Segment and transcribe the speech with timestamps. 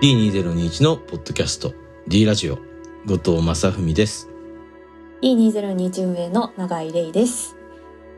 [0.00, 1.74] D2021 のポッドキャスト
[2.06, 2.60] D ラジオ。
[3.04, 4.28] 後藤正文です。
[5.20, 7.56] D2021 運営の永井玲です。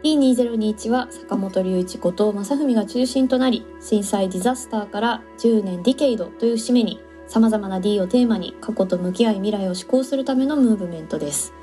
[0.05, 11.55] D2021 は坂本龍一後藤正文が中心となり震災ディザスターから10年ディケイドという節目に様々な D をテーマに過去と向き合い未来を施行するためのムーブメントです。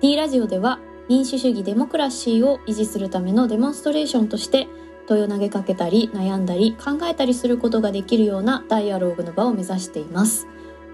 [0.00, 4.66] D ラジオでは民主主義デモクラシーを維持するためのデモンストレーションとして
[5.10, 10.46] 問いを投げかけたり悩んだり考えたりすることができるようなダイアローグの場を目指しています。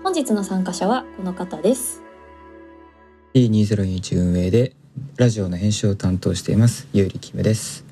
[0.02, 2.02] 本日の参加者はこの方です。
[3.34, 4.74] D2021 運営で
[5.16, 7.84] ラジオの編集を担当していますゆうりきむです。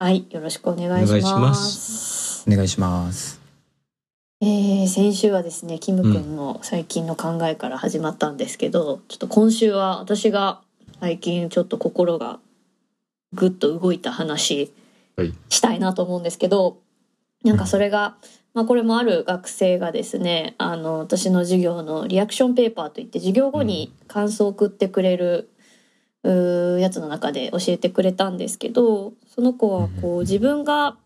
[0.00, 2.44] はいよろしくお願いします。
[2.50, 3.40] お願いします。
[4.40, 10.60] えー、先週はですねキム君の最近の考えから始まったんですけど、ちょっと今週は私が
[10.98, 12.40] 最近ちょっと心が
[13.32, 14.85] ぐっと動いた話はい
[15.48, 16.78] したいなと思うんですけど、
[17.44, 18.16] なんかそれが、
[18.54, 25.50] まあ、これもある学生がですねあの私の授業のリアクションペーパーといって授業後に感想を送ってくれる、
[26.22, 30.96] うーやつの中で教えてくれたんですけどその子はこう自分が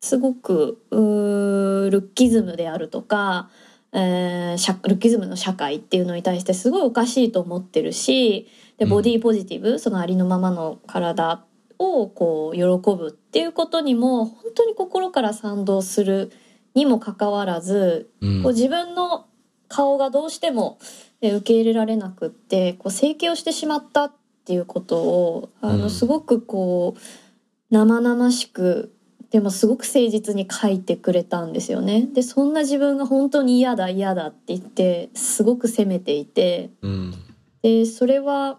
[0.00, 3.50] すごくうールッキズムであるとか、
[3.92, 8.90] えー社ルッキズムの社会っていうのに対してすごいおかしいと思ってるしでうん。
[8.90, 11.44] ボディポジティブ、そのありのままの体
[11.80, 12.62] をこう喜
[12.94, 16.30] ぶっていうことにも本当に心から賛同する
[16.74, 18.42] にもかかわらず、うん。
[18.42, 19.26] こう自分の
[19.68, 20.78] 顔がどうしても
[21.22, 24.12] え受け入れられなくってこう整形をしてしまったっ
[24.44, 25.90] ていうことをあの、うん。
[25.90, 27.00] すごくこう
[27.70, 28.92] 生々しく
[29.30, 32.06] でもすごく誠実に書いてくれたんですよね。
[32.12, 36.70] でそんな自分が本当に嫌だ嫌だって言ってすごく責めていて。
[36.82, 37.14] うん。
[37.62, 38.58] でそれは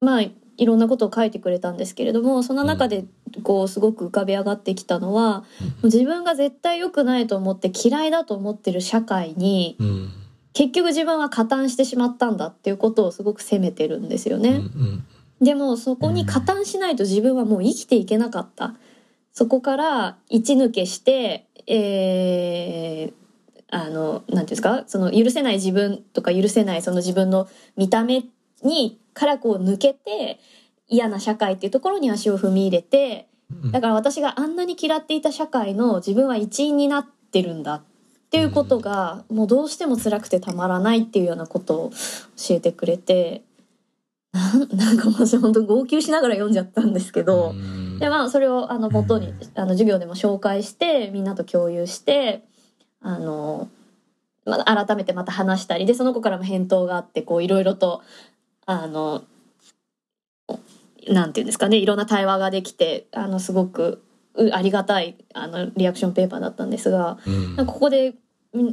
[0.00, 0.22] まあ
[0.62, 3.04] いろんなことを書いてくれたんですけれどもその中で
[3.42, 5.44] こうすごく浮かび上がってきたのは、
[5.82, 10.12] 自分が絶対良くないと思って嫌いだと思ってる社会にうん。
[10.54, 14.50] 結局自分は加担してしまったんだっていうことをすごく責めてるんですよね。
[14.50, 15.04] うん
[15.40, 18.76] でもそこに加担しないと自分はもう生きていけなかった。
[19.32, 23.22] そこから一抜けして、えー
[23.72, 28.26] あの、なんていうんですか、その許せない自分とか許せないその自分の見た目
[28.62, 30.40] にからこう抜けて
[30.88, 33.72] 嫌な社会っていうところに足を踏み入れて、うん。
[33.72, 37.82] だから私があんなに嫌っていた社会の自分は一員になってるんだっ
[38.30, 41.90] ていうことがもうどうしても辛くてたまらないっていうようなことを
[42.36, 43.42] 教えてくれて
[44.32, 47.98] なんか私本当号泣しながら読んじゃったんですけど、うん。
[47.98, 52.42] でまあそれをあの元にうんあの授業でも紹介してみんなと共有して
[53.00, 53.68] あの、
[54.44, 58.02] まあ、改めてまた話したりでその子からも返答があってこういろいろと
[58.66, 59.24] あの
[61.08, 64.02] なんていうんですかねいろんな対話ができてあのすごく
[64.34, 68.14] うありがたいあのリアクションペーパーだったんですがうんなんかここでん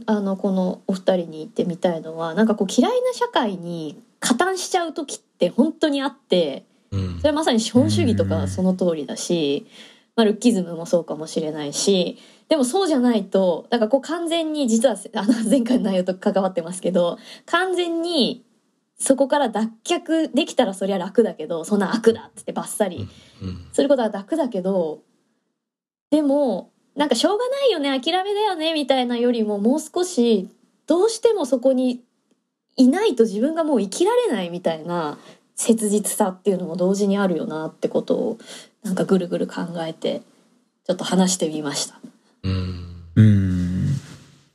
[0.06, 6.66] あのこのお二人に言ってみたいのはなんかこう嫌いな社会に加担しちゃう時って本当にあって。
[6.92, 9.68] うんそれはまさに資本主義とうんかその通りだし、
[10.16, 12.18] まあ、ルッキズムもそうかもしれないし
[12.48, 18.44] でもそうじゃないとだからこう完全に実は あの前回の内容と関わってますけど完全に
[19.00, 23.08] そこから脱却できたらそりゃ楽だけどそんな悪だっつってバッサリ。
[23.42, 25.02] うんすることは楽だけど
[26.12, 30.50] でもなんかしょうがないよね諦めだよねみたいなよりももう少し
[30.86, 32.02] どうしてもそこに
[32.76, 35.18] いないと自分がもう生きられないみたいな
[35.56, 38.38] 切実さっていうのも同時にあるよなってことを
[38.84, 40.22] なんかぐるぐる考えて
[40.86, 42.00] ちょっと話してみました。
[42.44, 43.04] うん。
[43.16, 43.88] うん。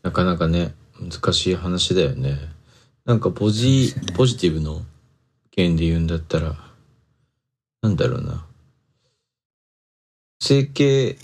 [0.02, 2.38] なかなかね難しい話だよね
[3.04, 4.12] なんかポジね。
[4.16, 4.80] ポジティブの
[5.50, 6.56] 件で言うんだったら
[7.82, 8.46] なんだろうな。
[10.40, 11.18] 整形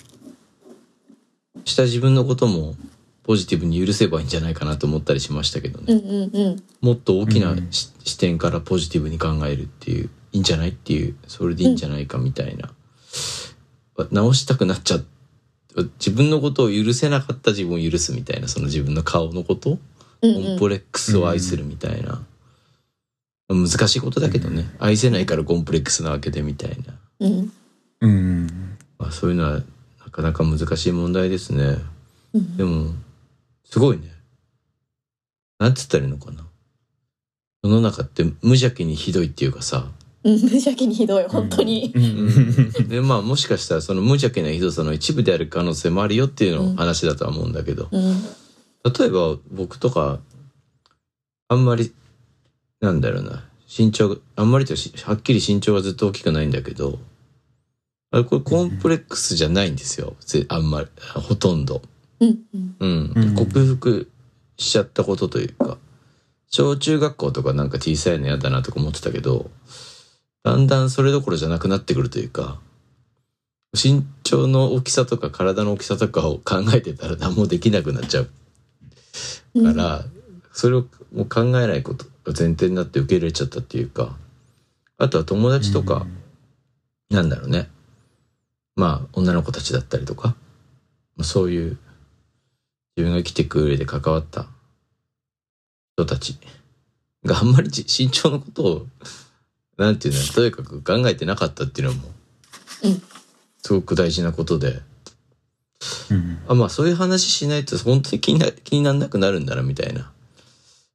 [1.65, 2.75] した自分のことも
[3.23, 6.63] ポジティブに許せばいいんじゃないかなと思ったりしましたけどね、うんうんうん。
[6.81, 12.73] もっと大きなうんし視点からポジティブに考えるっていういいんじゃないっていうそれでいいんじゃないかみたいな、
[14.11, 15.07] 直したくなっちゃう。
[15.99, 19.81] 自分のことを許せなかった自分を許すみたいなその自分の顔のこと、うん
[20.21, 22.23] コンプレックスを愛するみたいな、
[23.49, 27.53] 難しいことだけどね、愛せないからコンプレックスなわけでみたいな、うん。
[28.01, 28.77] うん。
[28.99, 29.61] まあ、そういうのは
[30.05, 31.79] なかなか難しい問題ですね。
[32.33, 32.57] うん。
[32.57, 32.93] でも
[33.65, 34.05] すごいね。
[35.59, 36.45] なんつったらいいのかな。
[37.63, 39.87] 世の中って無邪気にひどいっていうかさ、
[40.25, 40.35] うん。
[40.35, 41.25] 無邪気にひどい。
[41.29, 41.93] 本当に。
[41.95, 42.89] うん。
[42.89, 46.77] でまあもしかしたらその無邪気なひどさの一部である可能性もあるよっていうのうん。
[46.77, 48.17] 話だとは思うんだけど、うん
[48.85, 50.21] 例えば僕とか
[51.49, 51.95] あんまり
[52.81, 53.45] なんだろうな。
[53.69, 56.99] 身長があんまりとしはっきり身長がずっと大きくないんだけど
[58.11, 60.17] あれこれコンプレックスじゃないんですよ。
[60.21, 61.83] ぜあんまりほとんど。
[62.19, 62.77] うんうん。
[62.81, 63.13] うん。
[63.15, 63.35] うん。
[63.37, 64.11] 克服
[64.59, 65.79] しちゃったことというか、
[66.49, 69.49] 小中学校とかなんか小さいの嫌だなとか思ってたけど、
[70.43, 72.59] だんだんそれどころじゃなくなってくるというか、
[73.81, 78.31] 身長の大きさとか体の大きさとかを考えてたら何もできなくなっちゃう
[79.55, 80.05] から、
[80.53, 84.17] それをもう考えないことが前提になって受け入れちゃったっていうか、
[84.99, 86.07] あとは友達とか、
[87.11, 87.69] なんだろうね。
[88.77, 90.37] まあ、女の子たちだったりとか、
[91.17, 91.79] まあそういう、
[92.97, 94.47] 自分が生きていく上で関わった
[95.95, 96.39] 人たち
[97.25, 98.87] があんまりじ身長のことを、
[99.77, 102.09] なんていうの、とにかく考えてなかったっていうのも
[102.83, 103.03] うん、
[103.63, 104.81] すごく大事なことで、
[106.11, 110.13] うんあ、まあそういう話しないと本当に気にな気にならなくなるんだな、みたいな。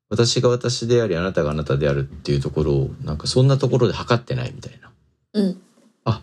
[0.09, 4.91] 私が私であり、あなたがあなたであるっていうところを、なんかそんなところで測ってないみたいな。
[5.33, 5.61] うん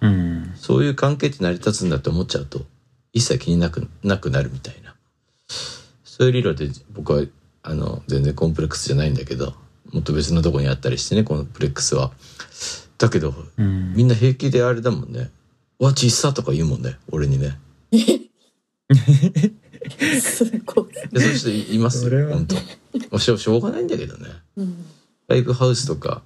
[0.01, 2.63] うんそういう関係って成り立つんだって思っちゃうと、
[3.13, 4.95] 一切気になくなくなるみたいな。
[6.05, 7.25] そういう理論で僕は、
[7.63, 9.55] あの、全然コンプレックスじゃないんだけど、
[9.93, 12.13] もっと別のとこにあったりしてね、このプレックスは。
[12.99, 15.31] だけど、うんみんな平気であれだもんね。
[15.81, 17.59] わ、小さとか言うもんね、俺にね。
[20.21, 22.63] すごい、で、そういう人いますよ、それは本当ま
[23.13, 24.29] あしょうしょうがないんだけどね。
[24.57, 24.85] うん、
[25.29, 26.23] ライブハウスとか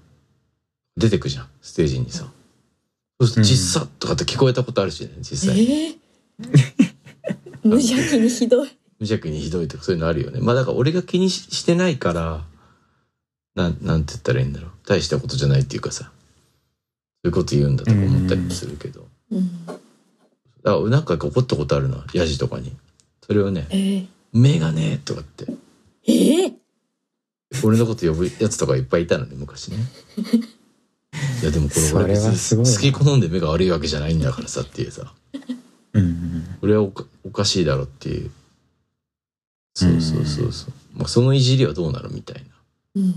[0.96, 2.30] 出てくじゃん、ステージにさ。
[3.20, 5.60] そうすると、小さとかって聞こえたことあるしね、実際。
[5.60, 5.98] えー、
[7.64, 8.68] 無邪気にひどい
[8.98, 10.40] 無邪気にひどいとかそういうのあるよね。
[10.40, 12.44] まあだから俺が気にししてないから、
[13.54, 14.70] なん、なんて言ったらいいんだろう。
[14.86, 16.04] 大したことじゃないっていうかさ。
[16.04, 16.10] そ
[17.24, 19.08] ういうこと言うんだとか思ったりもするけど。
[19.30, 19.50] うん
[20.66, 22.72] だからなんか怒ったことあるな、ヤジとかに。
[23.24, 25.46] それをね、えー、目がねとかって。
[26.08, 26.54] えー、
[27.62, 29.76] 俺のこと呼ぶやつとかいっぱいいたのね、昔ね。
[31.40, 35.14] いやでもこれ俺別はすごいなに好き好んで目が悪いわけじゃないんだからさっていうさ。
[35.92, 38.32] うん俺はおかおかしいだろっていう。
[39.72, 40.72] そうそうそうそう。
[40.96, 42.50] まあそのいじりはどうなのみたいな。
[42.96, 43.14] うん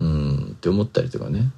[0.00, 1.50] うんって思ったりとかね。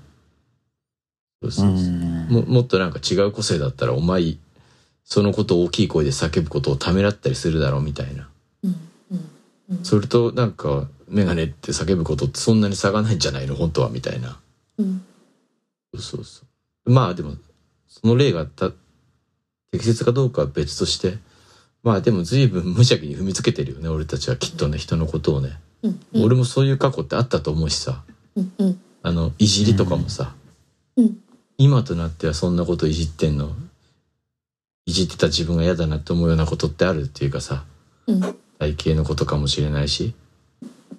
[1.42, 1.88] そううそうそう。
[1.88, 4.38] んももっとなんか違う個性だったらお前、
[5.04, 8.28] そのことを大きい声で叫ぶことをためらったりするだろうみたいな。
[8.62, 8.70] うん
[9.12, 9.30] うん
[9.70, 13.54] うんそれとなんか、メガネって叫ぶことってそんなに差がないんじゃないの？
[13.54, 14.38] 本当はみたいな。
[14.78, 15.04] うん
[15.96, 16.42] そうそ
[16.86, 16.92] う。
[16.92, 17.36] まあでも、
[17.88, 18.72] その例がた
[19.70, 21.18] 適切かどうかは別として、
[21.82, 25.58] まあでも随分無邪気に踏みつけてるよね、俺たちはきっとね、人のことをね。
[25.82, 28.02] うん俺もそういう過去ってあったと思うしさ、
[28.36, 30.34] うんうんあの、いじりとかもさ、
[30.96, 31.18] うん
[31.56, 33.54] 今となってはそんなこといじってんの、
[34.86, 37.64] いじってた自分が嫌だなって思うようなことってあるっていうかさ、
[38.06, 38.20] うん
[38.58, 40.14] 体型のことかもしれないし、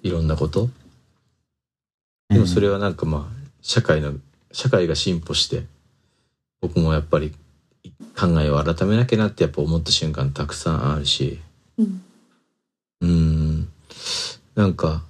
[0.02, 0.68] いろんなこと。
[2.28, 4.12] でもそれはなんかまあ、社会の、
[4.52, 5.64] 社会が進歩して、
[6.60, 7.32] 僕もやっぱり
[8.16, 11.40] 考えを改めなきゃなってやっぱ思った瞬間たくさんあるし、
[11.78, 12.02] うん
[13.00, 13.68] うーん、
[14.54, 15.02] なんか、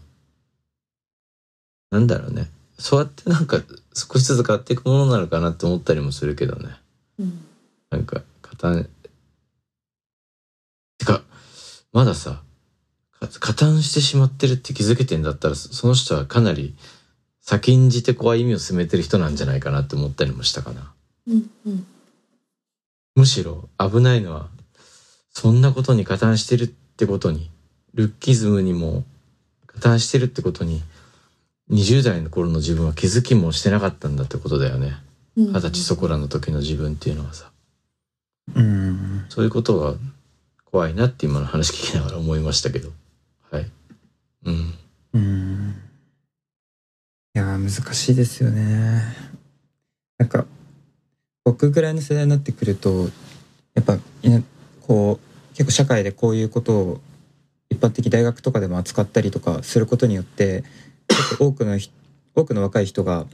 [1.91, 2.49] なんだろうね。
[2.79, 3.63] そうやってなんか
[3.95, 6.71] 少しずつ変わっていくものなのかなって思ったりもするけどね。
[7.19, 7.43] うん
[7.91, 8.23] なんか、
[8.57, 8.89] 加担、
[10.99, 11.23] てか、
[11.93, 12.43] まださ、
[13.21, 16.75] か加担してしまってるって気づけてんだったら、そその人はかなり
[17.43, 20.93] 先んじてこう歩みを進めてる人なんじゃないかなって思ったりもしたかな。
[21.27, 21.87] うんうん
[23.15, 24.49] むしろ危ないのは、
[25.31, 27.51] そんなことに加担してるってことに、
[27.95, 29.05] ルッキズムにも
[29.67, 30.83] 加担してるってことに、
[31.71, 34.99] 20代の頃の自分は気づきもしてなかったんだってことだよね。
[35.37, 37.51] うん二十歳そこらの時の自分っていうのはさ。
[38.55, 39.95] うんそういうことが
[40.65, 42.91] 怖いなって今の話聞きながら思いましたけど。
[43.51, 43.71] はい。
[44.45, 44.75] うん。
[45.15, 45.75] うん
[47.35, 49.03] いやー難しいですよね
[50.19, 50.47] なんか
[51.45, 53.09] 僕ぐらいの世代になってくると
[53.75, 53.99] やっぱ
[54.87, 57.01] こう結構社会でこういうことを
[57.69, 60.65] 一般的大学とかでも扱ったりとかすることによって
[61.09, 61.91] 結構多くのひ
[62.35, 63.27] 多くの若い人が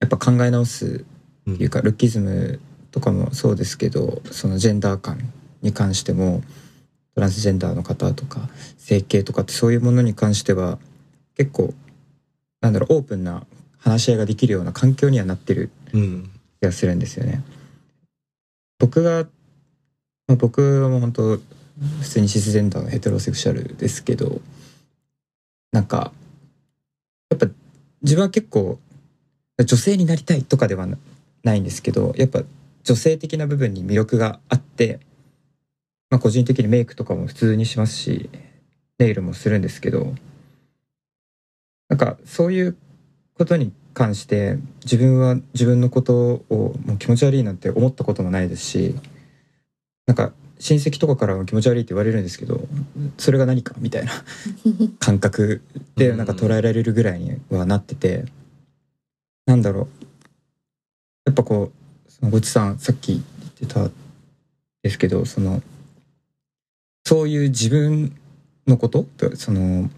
[0.00, 1.04] やっぱ考え直す
[1.50, 2.60] っていうか、ルッキズム
[2.90, 5.18] とかもそうですけどそのジェンダー感
[5.62, 6.42] に関しても
[7.14, 10.78] トランスジェンダーの方とか整形とかってそういうものに関しては
[11.36, 11.74] 結構
[12.60, 13.46] なんだろうオープンな
[13.78, 16.30] 話し合いができるような環境にはなってるうん。
[16.60, 17.42] 気がするんですよね。
[18.78, 19.24] 僕が、
[20.28, 21.42] まあ、僕はもう本当普
[22.02, 24.40] 通にシスジェンダーのヘテロセクシャルですけど
[25.72, 26.12] なんか
[27.30, 27.46] やっぱ
[28.02, 28.78] 自分は結構
[29.58, 30.86] 女性になりたいとかでは
[31.42, 32.42] ないんですけどやっぱ
[32.84, 35.00] 女性的な部分に魅力があって、
[36.10, 38.30] まあ、個人的にメイクとかも普通にしますし
[38.98, 40.14] ネイルもするんですけど
[41.88, 42.76] なんかそういう
[43.34, 48.94] ことに関して自分は自分のことをもう気持ち悪いなんて思ったこともないですし
[50.06, 52.60] なんか親戚とかからも気持ち悪いって言われるんですけど
[53.16, 54.12] それが何かみたいな
[55.00, 55.62] 感覚
[55.96, 58.26] でなんか捉えられるぐらいにはなってて
[59.46, 59.88] なんだろう。
[61.26, 61.79] やっぱこう
[62.20, 63.22] そのごちさんさっき言っ
[63.52, 63.92] てたん
[64.82, 65.62] ですけどその
[67.04, 68.14] そういう自分
[68.66, 69.06] のこと？
[69.34, 69.90] その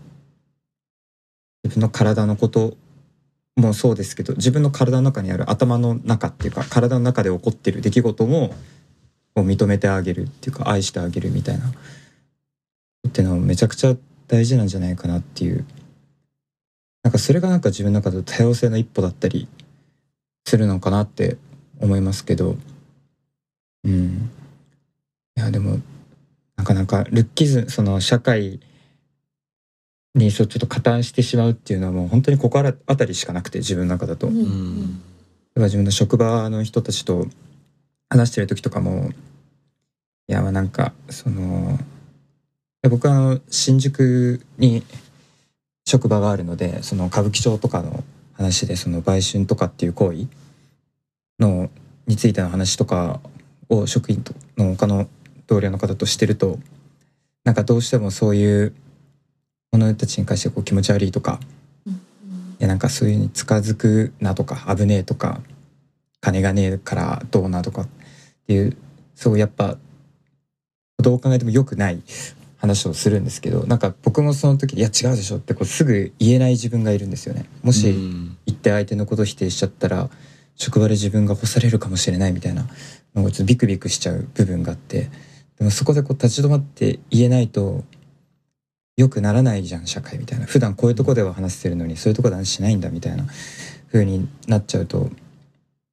[1.64, 2.76] 自分の体のこと
[3.56, 8.54] もそうですけど自分の体の中にある頭の中っていうか体の中で起こってる出来事も
[9.36, 11.66] 認めてあげるっていうか愛してあげるみたいな。
[11.68, 13.94] っていうのはめちゃくちゃ
[14.28, 15.66] 大事なんじゃないかなっていう。
[17.02, 19.48] なんかそれがなんか自分の中で多様性の一歩だったり
[20.46, 21.36] するのかなって
[21.82, 22.56] 思いますけど。
[23.84, 24.30] うん。
[25.36, 25.78] いやでも
[26.56, 28.60] なかなかルッキズその社会
[30.14, 34.28] にそうちょっと加担してしまうっていうのはもう本当にここあたりしかなくて自分の中だと。
[34.28, 35.02] うんうん。
[35.56, 37.26] 自分の職場の人たちと
[38.08, 39.10] 話してる時とかも
[40.28, 41.78] いやまあなんかその
[42.88, 44.82] 僕はあの新宿に
[45.84, 48.02] 職場があるのでその歌舞伎町とかの
[48.34, 50.26] 話でその売春とかっていう行為
[51.38, 51.70] の
[52.06, 53.20] についての話とか
[53.68, 55.08] を職員との他の
[55.46, 56.58] 同僚の方としてると
[57.44, 58.74] なんかどうしてもそういう
[59.72, 61.40] 者たちに関してこう気持ち悪いとか
[61.86, 61.90] い
[62.58, 65.40] やなんかそういうに近づくなとか危ねえとか
[66.20, 67.88] 金がねえからどうなとかっ
[68.46, 68.76] ていう
[69.14, 69.76] そうやっぱ
[70.98, 72.02] どう考えても良くない
[72.58, 77.46] 話をするんですけどなんか僕もその時いや違うでしょってこうすぐ言えない自分がいるんですよね。
[77.62, 78.36] もしうん。
[78.46, 80.08] 言って相手のことを否定しちゃったら
[80.56, 82.66] 職場で自分が干されるかもしれないみたいな
[83.14, 85.10] のがちょっとビクビクしちゃう部分があって
[85.58, 87.84] でもそこでこう立ち止まって言えないと
[88.96, 93.26] 良くならないじゃん社会みたいな普段こういうとこでは話してるのにそういうとこで話しないんだみたいな
[93.90, 95.10] 風になっちゃうと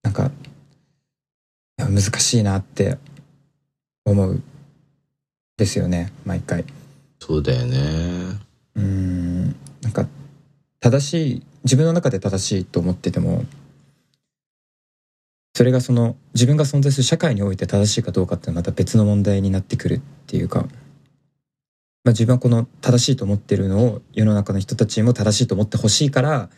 [0.03, 0.31] なんか
[1.77, 2.97] 難しいなって
[4.05, 4.41] 思う
[5.57, 6.65] ですよね毎回。
[7.19, 7.77] そうだよね。
[8.75, 10.07] うーんなんか
[10.79, 13.43] 正しい自分の中で正しいと思ってても
[15.59, 20.69] それがその自分が存在する社会において正しいかどうかっていうのはまた別の問題になってくるっていうか、まあ、
[22.11, 26.49] 自分はこの正しいと思ってるのを世の中の人たちにも正しいと思ってほしいから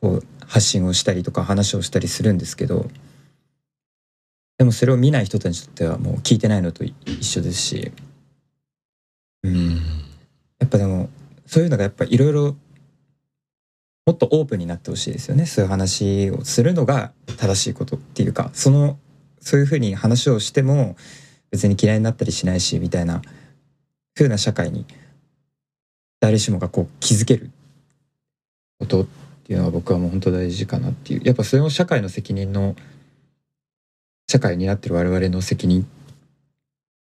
[0.00, 2.90] こう発信をしたりとか話をしたりするんですけど
[4.58, 7.92] でもそれを見ない人たちにとってはもう聞いてないのと一緒ですし。
[9.44, 9.76] うん。
[10.58, 11.08] やっぱでも
[11.46, 12.56] そういうのがやっぱいろいろ
[14.04, 18.98] もっとオープンになってほしいですよねそういう話をするのが正しいことっていうかその
[19.40, 20.96] そういうふうに話をしても
[21.50, 23.22] 別に嫌いになったりしないしみたいな
[24.14, 24.86] 風な社会に
[26.20, 27.50] 誰しもがこう気づける
[28.78, 29.06] ことっ
[29.44, 32.74] ていうのは僕はもう本当大事かなっていうやっぱそれも社会の責任の
[34.28, 35.86] 社会になってる我々の責任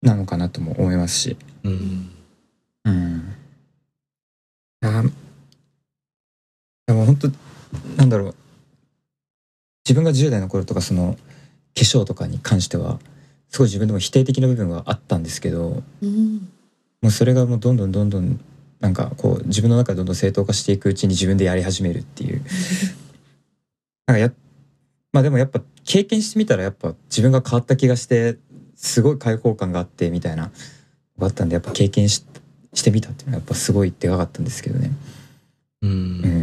[0.02, 2.10] なのかなとも思いますしうん。
[2.84, 3.34] うん。
[6.90, 7.28] あでも本当
[7.96, 8.34] なんだろう
[9.84, 11.16] 自分が10代の頃とかその
[11.74, 12.98] 化粧とかに関しては
[13.48, 16.48] すごい自分でも否定的な部分はあったんですけどうん
[17.02, 18.40] もうそれがもうどんどんどんどん
[18.80, 22.42] なんかこう自分の中でどんどん正当化していくうちに自分でやり始めるっていう
[24.06, 24.32] なんかや
[25.12, 28.36] まあでもやっぱ経験してみたらやっぱ自分が変わった気がして
[28.76, 30.50] すごい開放感があってみたいなの
[31.18, 32.24] があったんでやっぱ経験し
[32.74, 34.92] してみたっていうのはやっぱすごいでかかったんですけどね。
[35.82, 35.86] う。
[35.86, 36.24] うんん。
[36.24, 36.39] うん。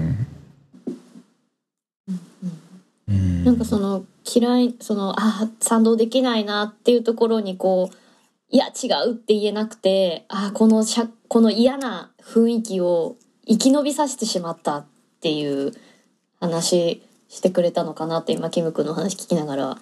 [3.68, 7.96] その嫌いそのあ賛同できないなっていうところにこう
[8.50, 14.86] いや違うって言えなくてあこのしゃこの嫌な雰囲気を生き延びさせてしまったっ
[15.22, 15.74] ていう
[16.40, 19.78] 話してくれたのかなって今キム君の話聞きながら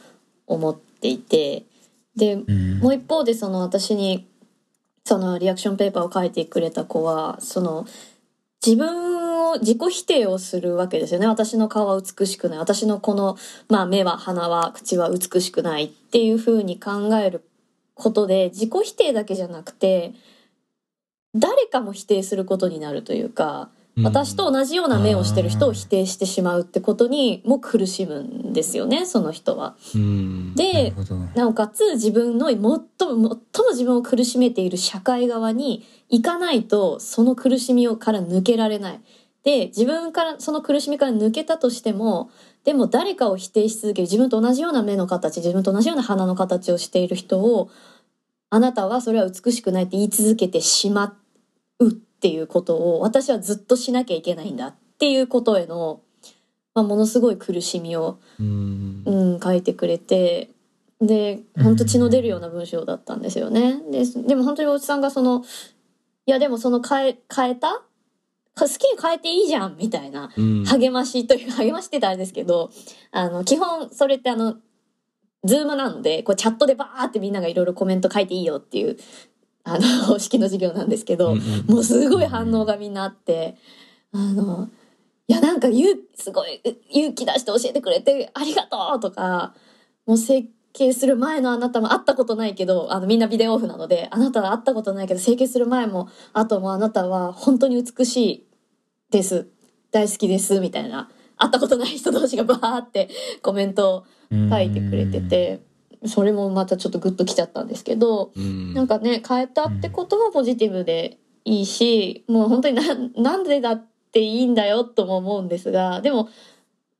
[0.47, 1.63] 思っていて。
[2.15, 2.79] でうん。
[2.79, 4.25] もう一方でその私に
[5.03, 7.85] そのリアクションペーパーを書いてくれた子はその
[8.65, 9.14] 自分
[9.51, 13.37] を自己否定をするわけですよね私の顔は美しくない私のこの、
[13.69, 17.47] まあ、目は鼻は口は美しくないっていうふうに考える
[17.93, 20.13] ことで自己否定だけじゃなくて
[21.35, 23.69] 誰かも否定することになるというか
[24.03, 29.77] 私と同じような目をしてる人を否定してしまうってことにも苦しむんですよねその人は。
[30.55, 30.93] で。
[31.33, 33.37] なおかつ自分の最も最も
[33.71, 39.01] 自分を苦しめている社会側に行かないとその苦しみをから抜けられない。
[39.45, 42.31] で自分からその苦しみから抜けたとしても
[42.63, 47.69] でも誰かを否定し続ける自分と同じような目の形自分と同じような鼻の形をしている人を
[48.49, 51.15] あなたはそれは美しくないって言い続けてしま
[51.79, 56.01] うっていうことを私はずっとしなきゃいけないんだっていうことへの、
[56.73, 59.03] まあ、ものすごい苦しみをうん。
[59.05, 60.49] うん、書いてくれて
[60.99, 63.79] で本当血の出るような文章だったんですよね。
[63.91, 65.43] ででも本当におじさんがその
[66.25, 67.83] いやでもその変え変えた
[68.63, 70.63] 好きに変えていいじゃんみたいなうん。
[70.65, 72.71] 励ましというか励ましってたらあれですけど
[73.11, 74.55] あの基本それってあの
[75.43, 78.97] ズームなのでこうチャットでバーってみんながいろいろコメント書いていいよっていう
[79.63, 81.35] あの 方式の授業なんですけど、
[81.67, 83.57] もうすごい反応がみんなあって
[84.13, 84.69] あの
[85.27, 89.55] いやなんか勇すごい勇気出して教えてくれてありがとうとか
[90.05, 98.44] もう整形する前のあなたも会ったことないけどあのみんなビデオオフなのであなたは会ったことないけど整形する前も後もあなたは本当に美しい
[99.09, 99.47] です。
[99.91, 101.09] 大好きですみたいな。
[101.37, 103.09] 会ったことない人同士がバーって
[103.41, 105.61] コメントを書いてくれてて
[106.05, 108.73] それもまたちょっとグッときちゃったんですけどうん。
[108.73, 112.83] なんかね変えたってことはポジティブでいいしもう本当にな
[113.21, 116.29] なんでだっていいんだよとも思うんですがでも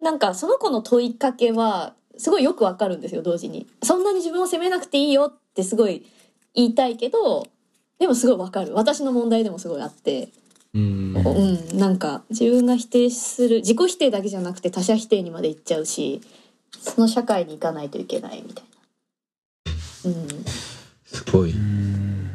[0.02, 3.68] なんかその子の問いかけはすごいよくわかるんですよ同時に。
[3.84, 6.06] そんなに自分を責めなくていいよってすごい
[6.54, 7.48] 言いたいけど
[8.00, 8.74] でもすごいわかる。
[8.74, 10.30] 私の問題でもすごいあって。
[10.75, 11.15] うん。
[11.15, 16.22] うん、なんか自分が否定する自己否定だけじゃなくて他者否定にまでいっちゃうし
[16.79, 18.65] その社会に行かないといけないみたい
[20.03, 20.12] な。
[20.12, 20.27] うん、
[21.05, 21.51] すごい。
[21.51, 22.29] うん。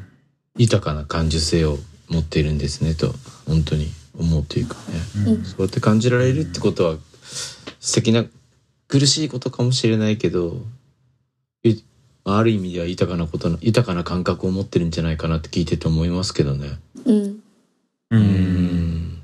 [0.56, 1.78] 豊かな感受性を
[2.08, 3.14] 持っているんですねと
[3.46, 3.86] 本当に
[4.18, 5.32] 思うというかね。
[5.32, 5.44] うん。
[5.44, 6.96] そうやって感じられるってことは
[7.78, 8.24] 素敵な
[8.88, 10.56] 苦しいことかもしれないけど
[11.62, 11.82] い
[12.24, 16.78] ある意味では豊かなことの豊かな感覚を持ってるんじゃないかなって聞いてて思いますけどね。
[17.04, 17.39] うん、
[18.10, 18.22] ううん。
[18.22, 19.22] ん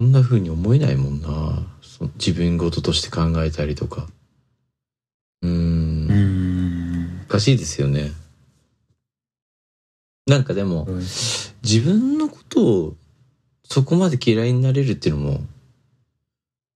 [0.00, 1.66] そんな風に思えないもんな。
[1.82, 4.06] そ自分事として考えたりとか。
[5.42, 6.06] ううん。
[6.08, 8.12] ん難しいですよね。
[10.26, 10.88] なんかでも
[11.62, 12.96] 自分のことを
[13.62, 15.40] そこまで嫌いになれるっていうのも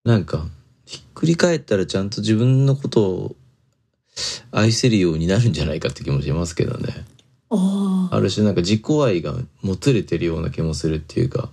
[0.04, 0.46] なんか
[0.86, 3.36] ひっくり返ったらちゃんと自分のことを
[4.52, 7.04] 愛せるようになるんじゃないかって気もしますけどね
[7.50, 11.50] ある種なんか自己愛がもつれてるような気もするっていうか。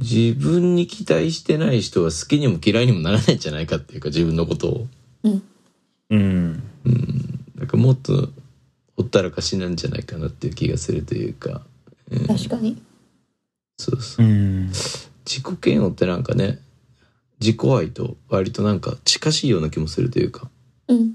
[0.00, 4.86] 自分に期待してない人は好きにも嫌いにもならないんじゃないかっていうか自分のことを。
[5.24, 5.42] うん。
[6.10, 6.62] うん。
[7.56, 8.28] なんかもっと
[8.96, 11.62] ほったらかしなんじゃないかなっていう気がするというか、
[12.10, 12.26] うん。
[12.26, 12.80] 確かに。
[13.76, 14.26] そうそう。
[14.26, 14.72] うん
[15.26, 16.58] 自己嫌悪ってなんかね
[17.40, 20.48] 自己愛と割となんか近しいような気もするというか。
[20.86, 21.12] うん。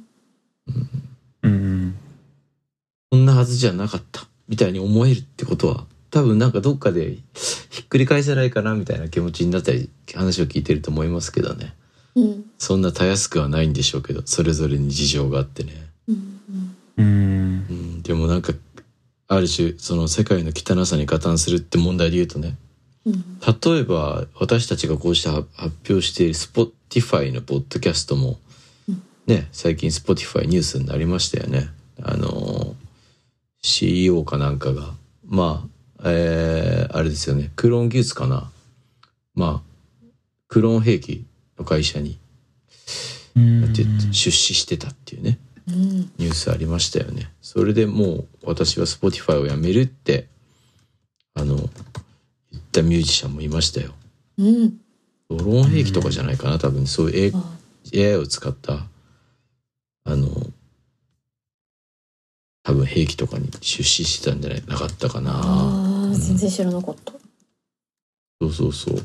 [1.42, 1.96] うん
[3.14, 4.24] こんなはずじゃなかった。
[4.48, 7.20] みたいに思えるってことは多分なんかどっかで
[7.70, 11.76] ひっくり返せないかなみたいな気持ちになったり話を聞いてると思いますけどね。
[12.16, 12.46] うん。
[12.58, 15.74] そんなたやすくはないんでしょうけどそれぞれに事情があってね、
[16.08, 16.40] うん
[16.98, 17.66] うん。
[17.70, 18.52] うん、でもなんか
[19.28, 22.58] ある種その世界の汚さに加担するって問題で言うとね。
[23.06, 23.24] うん。
[23.40, 25.48] 例えば私たちがこうした発
[25.88, 28.40] 表している Spotify のポッドキャストも
[28.90, 29.04] うん。
[29.28, 31.70] ね最近 Spotify ニュースになりましたよね。
[32.02, 32.76] あの
[33.64, 34.94] CEO かなんかが。
[35.26, 37.52] まあえーあれですよね。
[37.56, 38.52] クローン技術かな。
[39.34, 40.06] まあ
[40.48, 41.26] クローン兵器
[41.58, 42.20] の会社に
[43.36, 45.40] 出資してたっていうね。
[45.68, 47.32] うんニュースありましたよね。
[47.42, 50.28] それでもう私は Spotify をやめるって
[51.34, 51.66] あの言
[52.60, 53.94] ったミュージシャンもいましたよ。
[54.38, 54.78] うん。
[55.30, 56.86] ドローン兵器とかじゃないかな多分。
[56.86, 57.58] そういうあ
[57.96, 58.86] AI を使った
[60.04, 60.28] あの
[62.64, 65.32] 多分兵器とかに出資してたんじゃないなかったかな。
[65.36, 67.14] あー全然知らなかった。
[68.42, 68.96] そうそうそう。
[68.96, 69.04] ちょ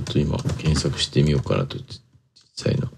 [0.00, 2.00] っと今検索してみようかなと実
[2.54, 2.88] 際の。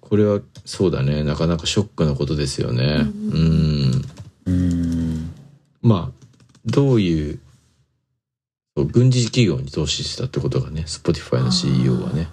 [0.00, 1.24] これはそうだね。
[1.24, 2.84] なかなかショックなことですよね。
[2.84, 4.04] ううん。
[4.46, 5.32] うん。
[5.80, 6.26] まあ
[6.66, 7.40] どういう
[8.76, 12.28] そう軍事企業に投資したってことがね Spotify の CEO はね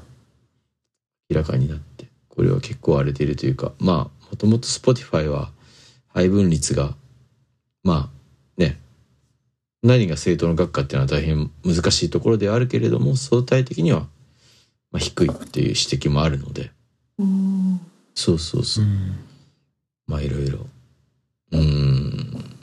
[1.30, 5.52] 明らかになってこれは結構荒れているというかまあもともと Spotify は
[6.10, 6.95] 配分率が
[7.84, 8.10] ま
[8.58, 8.80] あね
[9.82, 14.02] 何が正当の額かっていうのは大変難しいところではあるけれども相対的には、
[14.91, 16.72] まあ、低いっていう指摘もあるので。
[17.17, 17.82] うん
[18.15, 18.65] そうそう。
[18.65, 18.86] そう
[20.08, 20.60] まあいろいろ。
[21.52, 22.60] うーん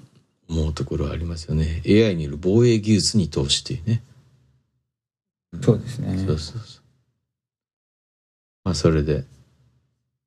[0.49, 1.83] 思うところはありますよね。
[1.87, 4.03] AI による防衛技術に投資というね。
[5.63, 6.19] そうですね。
[6.19, 6.83] そうそうそう。
[8.65, 9.25] まあそれで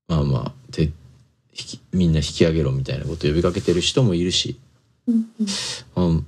[0.07, 0.98] まあまあで引き
[1.91, 4.59] みんな引き上げろみたいなことを呼びかけてる人もいるし、
[5.07, 5.25] うん
[5.95, 6.23] まあ、もう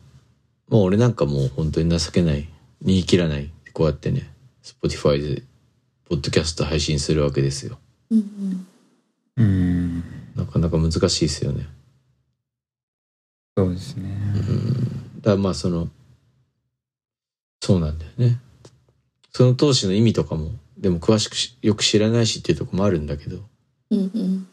[0.71, 2.47] 俺なんかもう本当に情けない
[2.81, 4.29] 煮い切らないこうやってね
[4.63, 5.43] Spotify で
[6.05, 7.77] ポッドキャスト配信するわけですよ。
[8.09, 8.65] うん
[9.37, 10.03] うん。
[10.35, 11.67] なかなか難しいですよね。
[13.57, 14.09] そうですね。
[14.35, 15.21] うん。
[15.21, 15.87] だからまあその
[17.61, 18.39] そうなんだよね。
[19.31, 23.37] その投資の意味とかもでも詳しくしよく知らないしっていうとこもあるんだけど。
[23.91, 24.47] うんうん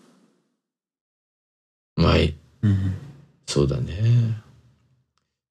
[2.08, 2.34] まい。
[2.62, 2.94] うん。
[3.46, 4.42] そうだね。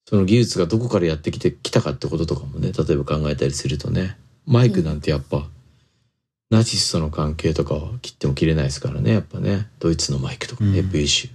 [0.05, 4.17] その技術がどこからやってきてきたかってこととかもね例えば考えたりするとね。
[4.45, 5.45] マイクなんてやっぱ、
[6.49, 9.67] ナチスとの関係とかは切っても切れないですからねやっぱね。
[9.79, 10.89] ドイツのマイクとかね、うん。
[10.89, 11.31] ブイシュ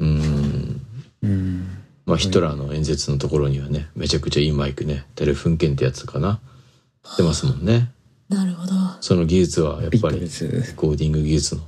[0.00, 0.80] うん。
[1.22, 1.68] うん。
[2.06, 6.40] まあヒトラーの演説のところにはねめちゃくちゃいいマイクねテレフンケンってやつかな。
[7.16, 7.90] 出ますもんね。
[8.28, 8.72] なるほど。
[9.00, 10.26] その技術はやっぱりレ
[10.76, 11.62] コーディング技術の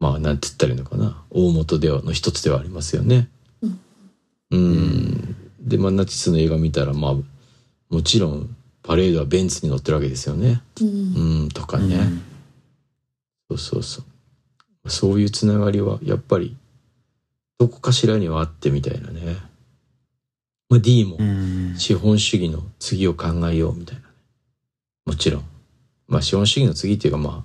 [0.00, 1.22] まあなんて言ったらいいのかな。
[1.30, 3.28] 大元ではの一つではありますよね。
[3.62, 3.80] うん。
[4.50, 5.36] うん。
[5.60, 7.14] でまあナチスの映画見たらまあ
[7.90, 10.62] もちろんパレードはベンツに乗ってるわけですよね。
[10.80, 10.88] うん。
[10.88, 11.98] うんとかね、
[13.50, 14.02] そうそうそ
[14.84, 14.90] う。
[14.90, 16.56] そういうつながりはやっぱり
[17.58, 19.36] どこかしらにはあってみたいなね。
[20.68, 21.74] まあ D もうん。
[21.76, 24.08] 資本主義の次を考えようみたいなね。
[25.06, 25.44] もちろん。
[26.06, 27.44] まあ資本主義の次っていうかま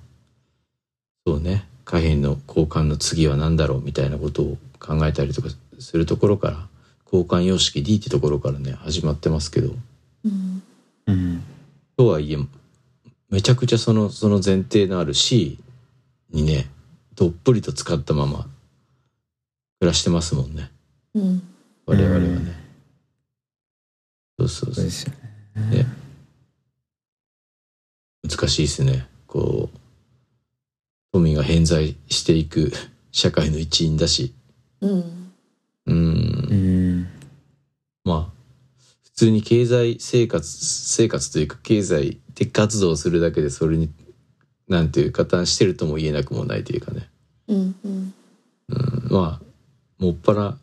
[1.26, 6.66] そうね貨幣の交換の次は何だろうみたいなことを考えたりとかするところから
[7.04, 9.74] 交換様式 D ってところからね始まってますけど。
[10.24, 10.62] うん。
[11.06, 11.42] うん。
[11.96, 12.38] とはいえ
[13.30, 15.58] めちゃくちゃそのその前提のある C
[16.30, 16.66] にね
[17.14, 18.46] どっぷりと使ったまま
[19.80, 20.70] 暮らしてますもんね。
[21.14, 21.42] うん。
[21.86, 22.32] 我々はね、う
[24.44, 24.48] ん。
[24.48, 25.10] そうそうそ
[25.56, 25.60] う。
[25.70, 25.86] ね。
[28.28, 29.06] 難しいですね。
[29.26, 29.83] こう
[31.14, 32.72] 富が偏在していく
[33.12, 34.34] 社会の一員だし。
[34.80, 34.90] うん。
[34.98, 35.04] う
[35.86, 37.00] うん。
[37.02, 37.06] ん
[38.02, 38.32] まあ
[39.04, 43.90] 普通に経済生活生活というか経済的活動をするだけでそれに
[44.66, 47.08] なんていう加担してるとも言えなくもないというかね。
[47.46, 48.14] うんうん。
[48.70, 49.08] うん。
[49.08, 50.58] まあもっぱら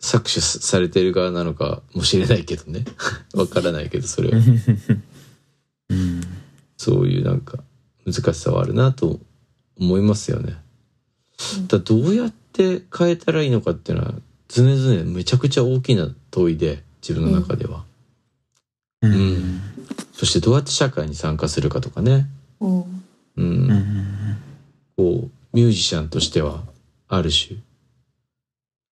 [0.00, 2.84] 搾取されてる側なのかもしれないけどね。
[3.34, 4.38] わからないけどそれは。
[5.88, 6.20] うん。
[6.76, 7.58] そういうなんか
[8.06, 9.18] 難しさはあるなと
[9.78, 10.56] 思いますよね。
[11.68, 14.14] だどうやって変えたらいいのかっていうのは
[14.48, 17.84] 常々めちゃくちゃ大きな問いで自分の中では、
[19.00, 19.12] うん。
[19.12, 19.60] うん。
[20.12, 22.26] そしてどうやって社会に参加するかとかね、
[22.60, 22.80] うん。
[22.80, 23.02] うん。
[23.36, 24.36] うん
[24.96, 26.62] こうミュージシャンとしては
[27.08, 27.58] ある種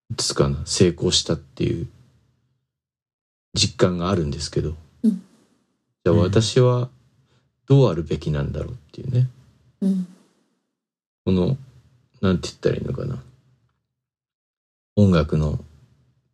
[0.09, 1.87] ですかな成功したっていう
[3.53, 5.11] 実感があるんですけど、うん。
[6.03, 6.89] じゃあ私は
[7.67, 9.27] どうあるべきなんだろうっていうね。
[9.81, 10.07] うん
[11.25, 11.57] この
[12.21, 13.21] なんて言ったらいいのかな。
[14.95, 15.59] 音楽の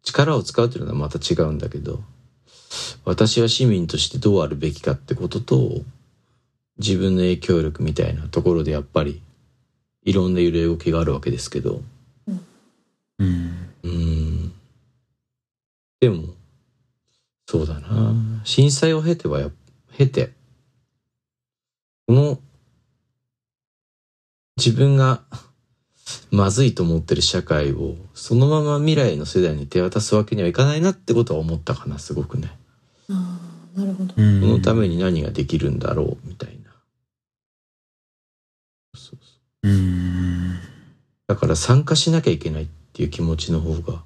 [0.03, 2.01] 力を使うっていうのはまた違うんだけど
[3.05, 5.81] 私は市民としてどうあるべきかってことと
[6.79, 9.21] 自分の影響力みたいなところでやっぱり
[10.03, 11.81] いろんな揺れ動きがあるわけですけど。
[12.27, 13.69] うん。
[13.83, 14.53] うーん。
[15.99, 16.33] でも
[17.47, 18.13] そうだな。
[18.43, 19.49] 震災を経てはや
[19.97, 20.31] 経て
[22.07, 22.39] この
[24.57, 25.21] 自分が
[26.31, 32.49] まずいと思ってる社会をそのまま未来の世代に手渡すわけにはいかないなってことは思ったかなすごくね。
[33.09, 33.39] あ
[33.75, 36.71] あなるほどうんそのために何ができるんだろうみたいな。
[38.95, 40.59] そうそううん
[41.27, 44.01] だから参加しなきゃいけないっていう気持ちの方が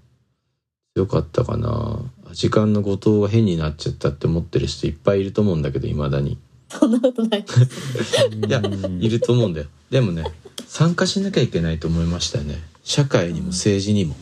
[0.96, 2.00] 強かったかな。
[2.34, 6.38] 時間の後藤が変になっちゃったって思ってる人いっぱいいると思うんだけど未だに。
[6.70, 7.46] そんなことない
[8.48, 9.68] いやいると思うんだよ。
[9.90, 10.24] でもね
[10.68, 12.56] 参加しなきゃいけないと思いましたよね。
[12.84, 14.16] 社会にも政治にも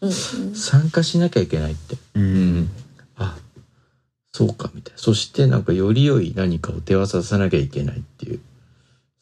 [0.00, 1.96] うんうん参加しなきゃいけないって。
[2.14, 2.70] ううんん。
[3.16, 3.36] あ
[4.32, 4.98] そうかみたいな。
[4.98, 8.40] そしてなんかより良い何かを手渡さなきゃいけないっていう。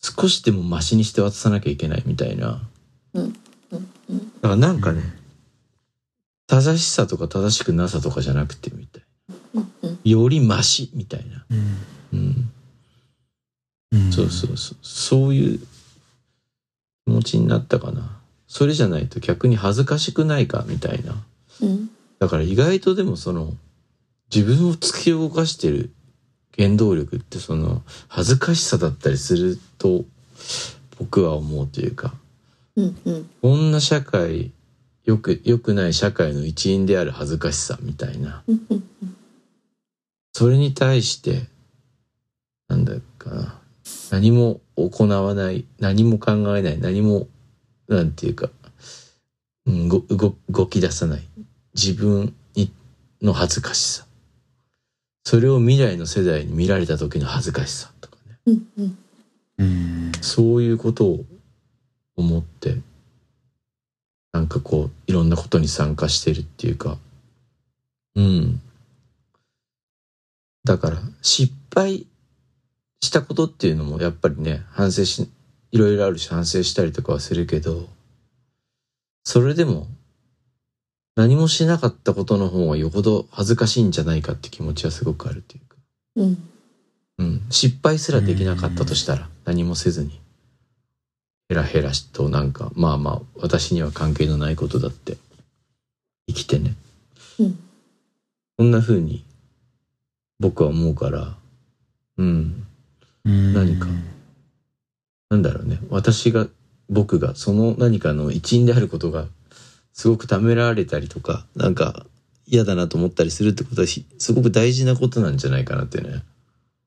[0.01, 2.63] 少しでもマシにして渡さなきゃいけないみたいな。
[3.15, 5.03] うんだからなんかね、
[6.47, 9.03] 正しさとか正しくなさとかじゃなくてみたい
[9.55, 9.63] な。
[10.05, 11.47] よりマシみたいな。
[12.13, 12.51] うん
[14.11, 14.77] そうそうそう。
[14.83, 15.61] そういう
[17.07, 18.19] 気持ちになったかな。
[18.47, 21.15] それじゃないと逆に恥ずかしくないかみたいな。
[21.61, 21.91] うん。
[22.19, 23.55] だから意外とでもその
[24.35, 25.91] 自分を突き動かしてる
[26.57, 30.05] 原動力ってその恥ずかしさだったりすると
[30.99, 32.15] 僕は思うというか。
[32.77, 33.31] うんうん。
[33.41, 34.53] こんな社会
[35.05, 38.43] よく良くない社会の一員である恥ずかしさみたいな。
[38.47, 38.85] うんうん
[40.33, 41.47] それに対して
[42.69, 43.62] なんだかな
[44.13, 47.29] 何も行わない何も考えない何も
[47.89, 48.51] なんていうか、
[49.65, 51.23] うん、ご動動き出さない。
[51.75, 52.71] 自分に
[53.23, 54.07] の恥ずかしさ。
[55.25, 58.39] それを未来の世代に見られた時の恥ずかしさとかね。
[58.45, 58.99] うんうん。
[59.57, 60.13] うん。
[60.21, 61.25] そういうことを
[62.15, 62.77] 思って
[64.33, 66.99] なんかこういろんなことに参加してるっていうか。
[68.15, 68.61] うん。
[70.65, 72.07] だから失敗
[73.03, 75.29] したことっていうのもやっぱりね反省し
[75.73, 77.87] いろいろあるし反省したりとかはするけど
[79.25, 79.87] それでも、
[81.15, 85.77] 何もしなかったことの方がよほど恥ずかしいんじゃないかって気持ちはすごくあるっていうか。
[86.17, 86.49] うん
[87.19, 87.43] うん。
[87.51, 90.21] 失敗すらできなかったとしたら、何もせずに。
[91.49, 95.19] ヘラヘラしとなんか、まあまあ、私には関係のないことだって、
[96.27, 96.75] 生きてね。
[97.39, 97.59] うん
[98.59, 99.25] こんな風に、
[100.39, 101.37] 僕は思うから、
[102.19, 102.67] うん。
[103.25, 103.87] うん何か
[105.31, 105.79] なんだろうね。
[105.89, 106.47] 私が、
[106.91, 109.29] 僕が、その何かの一員であることが、
[109.95, 112.05] すごくためられたりとか、なんか、
[112.47, 116.23] 嫌だなと思ったりするってことはひ、すごく大事なことなんじゃないかなってね、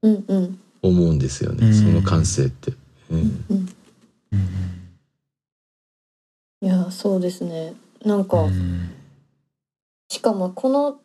[0.03, 1.67] うんうん思うんですよね。
[1.67, 2.73] うんその感性って。
[3.09, 3.45] うん。
[3.49, 3.69] うん
[4.31, 4.65] うん
[6.61, 8.91] いやそうですねなんか、うん
[10.07, 10.99] しかもこの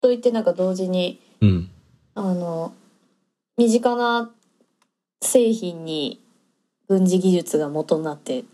[0.00, 1.70] といってなんか同時にうん。
[2.14, 2.72] あの
[3.58, 4.30] 身近な
[5.20, 6.22] 製品に
[6.88, 8.44] 軍事技術が元になって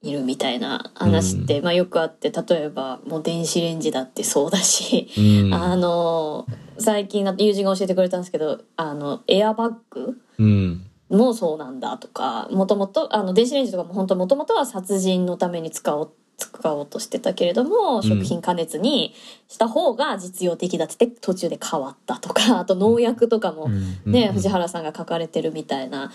[0.00, 5.54] いるみたいな話って、まあよくあって例えばもう電子レンジだってそうだし、うん。
[5.54, 6.46] あの
[6.78, 10.86] 最近友人が教えてくれたんですけどあのエアバッグうん。
[11.10, 18.02] もそうなんだとかもともとあの電子レンジとかも本当もともとは殺人のために使おう使おうとしてたけれども、ん。
[18.02, 19.14] 食品加熱に
[19.48, 24.12] した方が実用的だって途中で変わったとか あと農薬とかもうん。
[24.12, 24.32] ね、うん。
[24.34, 26.12] 藤原さんが書かれてるみたいな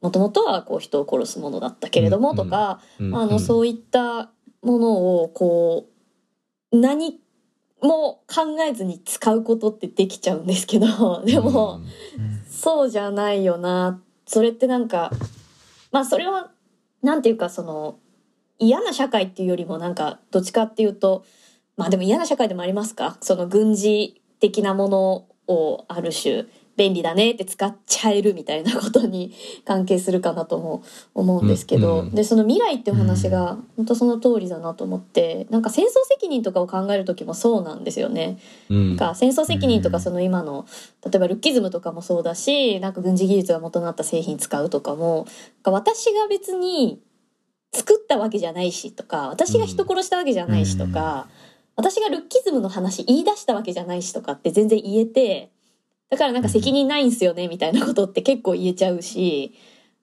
[0.00, 2.36] もともとはこう人を殺すものだったけれどもうん。
[2.36, 3.14] とか、うん。
[3.14, 4.30] あのそういった
[4.62, 5.86] ものをこ
[6.72, 7.20] う何
[7.80, 11.80] も考えずに使うことってできちゃうんですけど でも、
[12.16, 12.42] うん。
[12.48, 14.00] そうじゃないよな。
[14.26, 15.12] それってなんか
[15.90, 16.50] まあそれは
[17.02, 17.98] なんていうかその
[18.58, 21.24] 嫌な社会っていうよりもなんかどっちかっていうと
[21.76, 23.16] まあでも嫌な社会でもありますか？
[23.20, 38.38] その軍事的なものをある種便利だねって使っちゃえるみたいなことに関係するかなとも思うんですけど、うんうんでその未来っていう話が本当その通りだなと思ってなんか戦争責任とかを考える時もそうなんですよね。
[38.70, 38.88] うん。
[38.90, 40.66] なんか戦争責任とうんかその今の
[41.04, 45.26] 例えばルッキズムとかもそうだしなんか軍事技術が元になった製品使うとかも
[45.64, 47.00] か私が別に
[47.72, 51.28] 作ったわけじゃないしとか私が人殺したわけじゃないしとか、
[51.76, 55.50] 私がルッキズムの話言い出したわけじゃないしとかって全然言えて
[56.10, 59.54] だからなんか責任ないんすよねみたいなことって結構言えちゃうし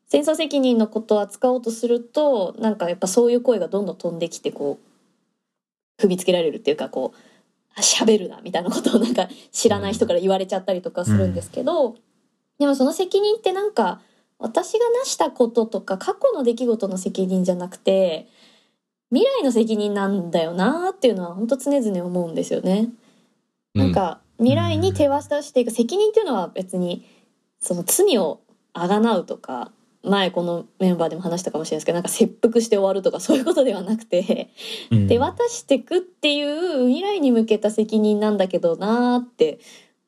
[0.07, 4.79] 戦争責任のことを扱おうとするとなんかやっぱそういう声がどんどん飛んできてこ
[5.99, 7.17] う踏みつけられるっていうかこう
[7.75, 11.95] あ喋るなみたいなことをなんか知らない人から言われちゃったりとかするんですけど、
[12.57, 13.99] でもその責任ってなんか
[14.39, 18.27] 私が成したこととか過去の出来事の責任じゃなくて
[19.11, 22.89] 未来の責任なんだよなっていうのは本当常々思うんですよね。
[23.73, 27.05] なんか未来に手渡していく責任っていうのは別に
[27.59, 28.41] その罪を
[28.73, 29.71] あがなうとか
[30.03, 34.49] 前このメンバーでも話したかもしれないですけどなんか切腹して終わるとかそういうことではなくて
[34.91, 39.59] うん手渡してくっていう未来に向けた責任なんだけどなーって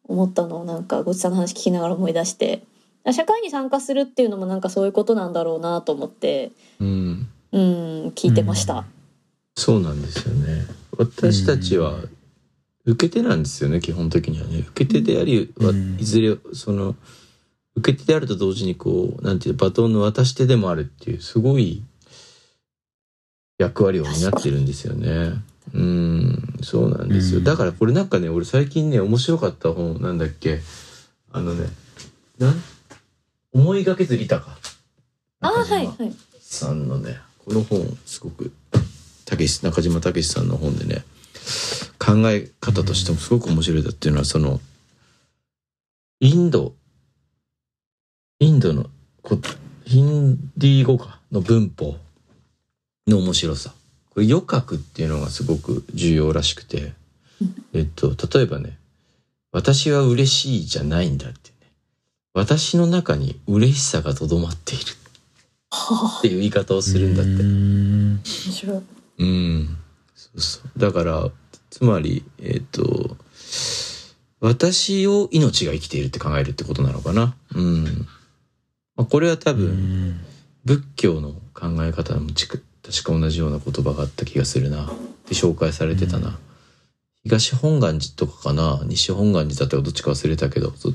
[0.03, 2.63] 思ったのをなんかごちさんの話聞きながら思い出して
[3.13, 7.27] 社会に参加するっていうのもなんかそういうことなんだろうなと思ってうん。
[7.51, 8.85] うん聞いてました。
[9.55, 10.65] そうなんですよね。
[10.97, 12.01] 私たちは
[12.87, 14.59] 受け手なんですよね、基本的にはね。
[14.59, 16.95] 受け手であり、わうんいずれ、その、
[17.75, 21.83] 受け手であると同時にこう、なんていう、バトンの渡し手でもあるっていう、すごい
[23.57, 25.33] 役割を担ってるんですよね。
[25.73, 27.39] うん、そうなんですよ。
[27.39, 30.61] うんだからこれなんかね、俺最近ね、面白かった本、なんだっけ、
[31.33, 31.67] あのね、
[32.39, 32.63] なん、
[33.53, 34.57] 思いがけずリタか。
[35.39, 36.13] あはいはい。
[36.47, 38.53] さんのねこの本すごく
[39.25, 41.03] たけし中島武さんの本でね
[41.99, 44.59] 考え方としてもすごく面白いだっていうのはその
[46.19, 46.73] インド
[48.39, 48.85] インドの
[49.21, 49.37] こ
[49.85, 51.97] ヒンディー語かの文法
[53.07, 53.73] の面白さ
[54.11, 56.93] これ余格っていうのがすごく重要らしくて
[57.73, 58.77] えっと例えばね
[59.51, 61.56] 「私は嬉しい」じゃないんだってね
[62.33, 64.85] 私の中に嬉しさがとどまっている
[65.69, 67.31] はあっていう言い方をするんだって。
[67.31, 68.81] うん面白い。
[69.19, 69.77] うん。
[70.15, 70.79] そうそう。
[70.79, 71.29] だから、
[71.69, 73.17] つまり、えっ、と、
[74.39, 77.35] 私を命が生きているって考えるってことなのかな。
[77.55, 77.83] うん。
[78.95, 79.67] まあ、これは多う分、
[80.11, 80.25] ん
[80.65, 84.85] 仏教の考え方もちく確か同じような言葉があった気がするな。
[85.27, 86.37] で紹介されてたな。
[87.23, 90.89] 東本願寺とかかな西本願寺だったかどっちか忘れたけど、そ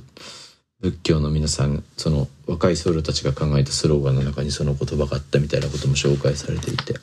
[0.82, 6.94] 仏教の皆さん、その若い僧侶たちが考えたスローガンの中にその言葉があったみたいなことも紹介されていて。
[6.94, 6.98] で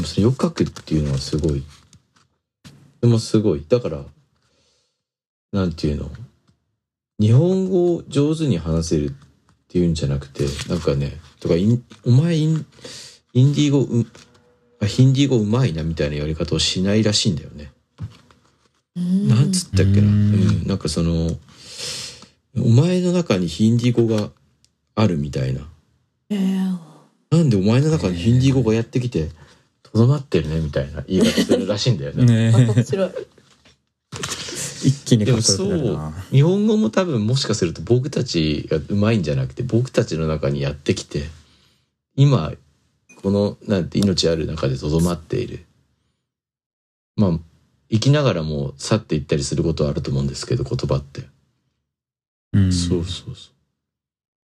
[0.00, 1.62] もそれ余格っていうのはすごい。
[3.02, 3.64] でもすごい。
[3.68, 4.02] だから、
[5.52, 6.10] なんていうの？
[7.20, 9.12] 日本語を上手に話せるっ
[9.68, 12.66] ていうんじゃなくて、なんかね、とかイン、お前イン、
[13.34, 14.06] インディー語う
[14.80, 17.72] あヒンディー語うまいなみたいなやり方をしないらしいんだよね。
[18.96, 19.90] うんなんつったっけな？
[19.90, 21.30] ううんん、なんかその、
[22.58, 24.30] お前の中にヒンディー語が
[24.94, 25.60] あるみたいな。
[26.30, 26.76] えー
[27.28, 29.30] なんでお前の中にヒンディー語がやってきて、
[29.82, 32.52] とどまってるねみたいな言い方するらしいんだよね。
[32.52, 33.10] ね面白い。
[34.84, 41.24] 一気にでもそうな、日本語も多分もしかすると僕たちがうまいんじゃなくて、僕たちの中にやってきて、
[42.14, 42.52] 今、
[43.22, 45.64] この、なんて命ある中でとどまっている。
[47.16, 47.38] まあ、
[47.90, 51.22] 生きながらも去っていったりすることはあると思うんですけど、言葉って。
[52.72, 53.52] そうそうそう。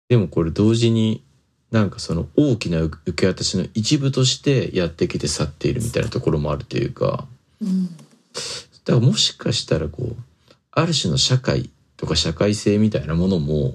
[0.08, 1.22] でもこれ同時に
[1.70, 7.26] なんかその大きな受け渡しの一部としてやってきて去っているみたいなところもあるというか、
[7.60, 7.88] うん
[8.84, 10.16] だからもしかしたらこう、
[10.72, 13.74] ある種の社会とか社会性みたいなものも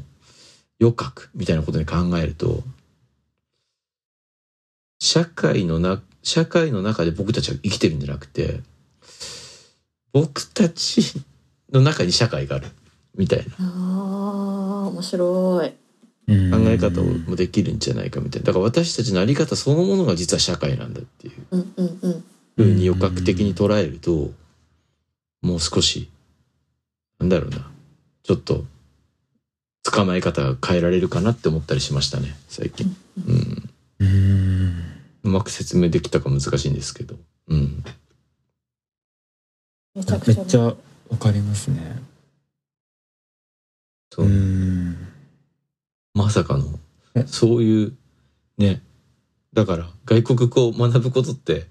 [0.81, 2.63] 余格みたいなことに考えると、
[4.99, 8.59] 社会のな、社会の中で僕たちは生きてるんじゃなくて、
[10.11, 11.01] 僕たち
[11.71, 12.67] の中に社会がある。
[13.17, 13.45] みたいな。
[13.59, 15.67] ああ面白い。
[15.67, 15.77] うん
[16.51, 18.47] 考え方もできるんじゃないかみたいな。
[18.47, 22.23] だから私たちのあり方そのものが実は社会なんだっていううんうんうん。
[22.57, 24.31] ふうに余格的に捉えると、
[25.41, 26.09] もう少し、
[27.19, 27.71] なんだろうな、
[28.23, 28.65] ちょっと、
[29.83, 32.93] 捕まえ方が変えられるかなって思ったりしましたね、最近。
[33.99, 34.83] うん。
[35.23, 37.15] うまく説明できたか難しいんですけど。
[37.47, 37.83] うん。
[39.95, 40.75] めちゃくちゃわ
[41.19, 42.01] かりますね
[44.11, 44.29] そうう。
[44.29, 44.97] ん
[46.13, 46.79] まさかの
[47.15, 47.93] え、そういう、
[48.57, 48.81] ね。
[49.53, 51.67] だから、外国語を学ぶことって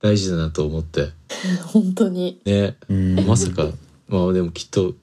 [0.00, 1.10] 大事だなと思って、
[1.66, 2.40] 本当に。
[2.44, 2.76] ね。
[2.88, 3.70] うんまさか、
[4.08, 4.94] まあでもきっと、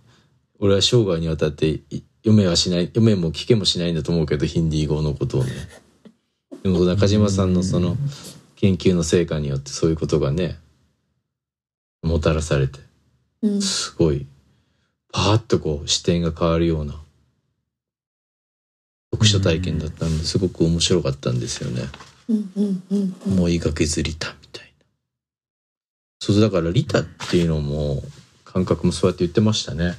[0.60, 5.52] 俺は生涯にわたってい読めはしない、読めも聞けもしないんだと思うけど、ヒンディー語のことをね。
[6.64, 7.98] でも中島さんのその
[8.56, 10.60] 研究の成果によってそういうことがね、
[12.04, 12.80] もたらされて、
[13.42, 14.28] うんすごい、
[15.12, 16.96] パーッとこう視点が変わるような、
[19.14, 21.84] 読書体験だったので、すごく面白かったんですよね。
[23.28, 24.86] 思いがけずリタみたいな。
[26.22, 28.02] そうだからリタっていうのも
[28.46, 29.96] 感覚もそうやって言ってましたね。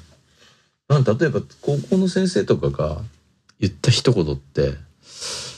[0.88, 3.02] なん例えば高校の先生とかが
[3.60, 4.74] 言った一言って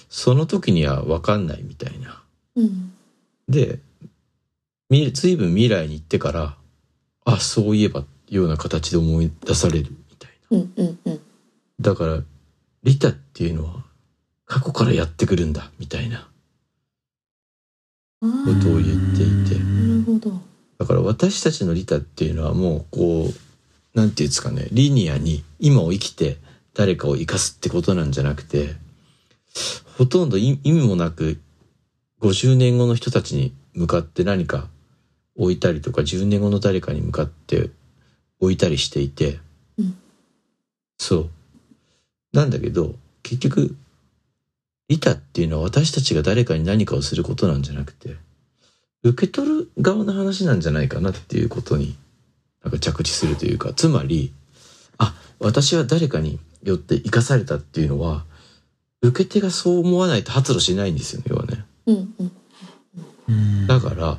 [0.09, 2.23] その時には分かんないみたいな。
[2.57, 2.93] うん
[3.47, 3.79] で、
[4.88, 6.57] み随分未来に行ってから
[7.27, 10.58] あそういえばような形で思い出されるみたいな。
[10.58, 11.20] うんうんうん。
[11.80, 12.20] だから
[12.82, 13.84] リタっていうのは
[14.46, 16.28] 過去からやってくるんだみたいな
[18.20, 18.28] こ
[18.62, 19.62] とを言っていて。
[19.62, 20.40] なるほど。
[20.78, 26.38] だから私たちの利他っていうのはもうこう、なんていうんですかね、リニアに今を生きて
[26.74, 28.74] 誰かを生かすってことなんじゃなくて、
[29.96, 31.40] ほとんど意意味もなく
[32.20, 34.68] 50年後の人たちに向かって何か
[35.37, 37.70] 置いたりとか10年後の誰かに向かって
[38.44, 39.38] 置いたりしていて、
[39.78, 39.96] うん
[40.98, 41.30] そう。
[42.33, 43.76] なんだけど、結局、
[44.88, 48.16] 利他っていうのは私たちが誰かに何かをすることなんじゃなくて、
[49.02, 51.96] 受け取る側の話なんじゃないかなっていうことに、
[52.62, 54.33] なんか着地するというか、つまり、
[54.98, 58.24] あ、私は誰かによって生かされたっていうのは、
[59.02, 61.64] 受け手がそう思わないと発露しないんですよね、要はね。
[61.87, 62.33] うんうん
[63.28, 64.18] うんだから、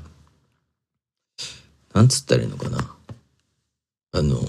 [1.94, 2.95] なんつったらいいのかな。
[4.16, 4.40] あの、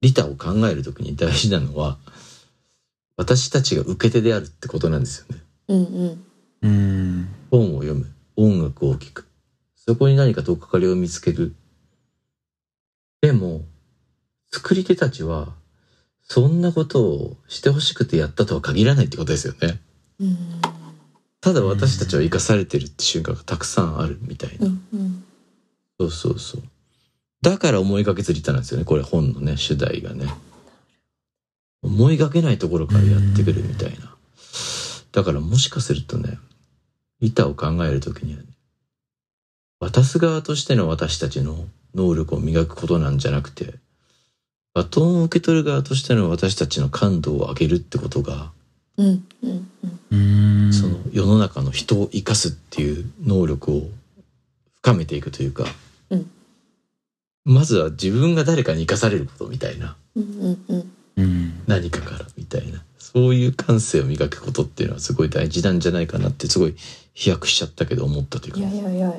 [0.00, 1.98] 利他を考えるときに大事なのは、
[3.16, 5.42] 私たちが受け手であるってことなんですよね。
[5.68, 6.24] うんうん
[6.62, 9.26] うん本を読む、音楽を聴く。
[9.74, 11.52] そこに何かとっかかりを見つける。
[13.22, 13.64] でも、
[14.52, 15.54] 作り手たちは、
[16.22, 19.80] そんなことをしてほしくてやったとは限らないってことですよね。
[20.20, 20.36] うん
[21.40, 24.66] ただ私たちは生かされてるって瞬間がたくさんあるみたいな。
[24.66, 25.24] うんうん
[26.00, 26.62] そうそうそう。
[27.42, 28.84] だから思いがけずリタなんですよね。
[28.84, 30.26] これ本のね、主題がね。
[31.82, 34.14] 思いがけないところからやってくるみたいな。
[35.12, 36.38] だからもしかするとね、
[37.20, 38.46] リタを考えるときにはね、
[39.80, 43.74] 渡す側としての私たちの能力を磨くことなんじゃなくて、
[44.74, 48.50] バトンを受け取る側としての私たちの感度を上げるってことが、
[48.96, 49.70] うんうん
[50.10, 50.28] うん
[50.64, 53.82] うんその世の中の人を生かすっていう能力を
[54.82, 55.87] 深めていくというか、うん
[57.44, 59.96] まずは自分が誰かに生かされることみたいな。
[60.16, 60.92] うんうん
[61.66, 62.82] 何かからみたいな。
[62.98, 66.76] そういう感性を磨くことっていうのはすごい大事なんじゃないかなってすごい
[67.14, 68.60] 飛躍しちゃったけど思ったというか。
[68.60, 69.16] いやいやいやいやいや。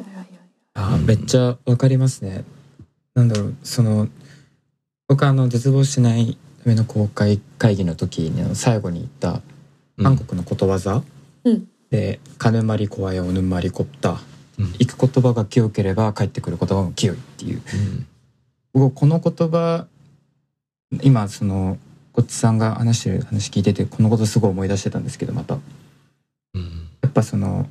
[0.76, 2.46] あめっちゃわかりますね。
[3.16, 4.08] なんだろうその
[5.08, 9.42] 僕あの絶望しないための公開会議の時にあの最後に言った
[9.98, 10.04] うん。
[10.06, 11.04] 韓国のことわざ、
[11.44, 11.68] うん。
[11.90, 14.39] で「カヌマリコワヨヌマリコプタ」ってうん
[14.78, 17.62] 行く言葉が清ければ帰ってくる言葉も清いっていう。
[17.74, 18.08] うん。
[18.74, 19.88] 僕この言葉
[21.02, 21.78] 今その
[22.14, 25.58] こっちさんが話してる話聞いててこのことすごい思い出してたんですけどまた。
[26.54, 26.90] うん。
[27.02, 27.68] やっぱその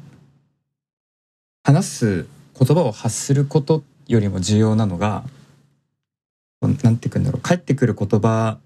[1.62, 2.26] 話す
[2.59, 5.24] 言葉を発することよりも重要なのが
[6.61, 8.59] なんていうんだろう帰ってくる言葉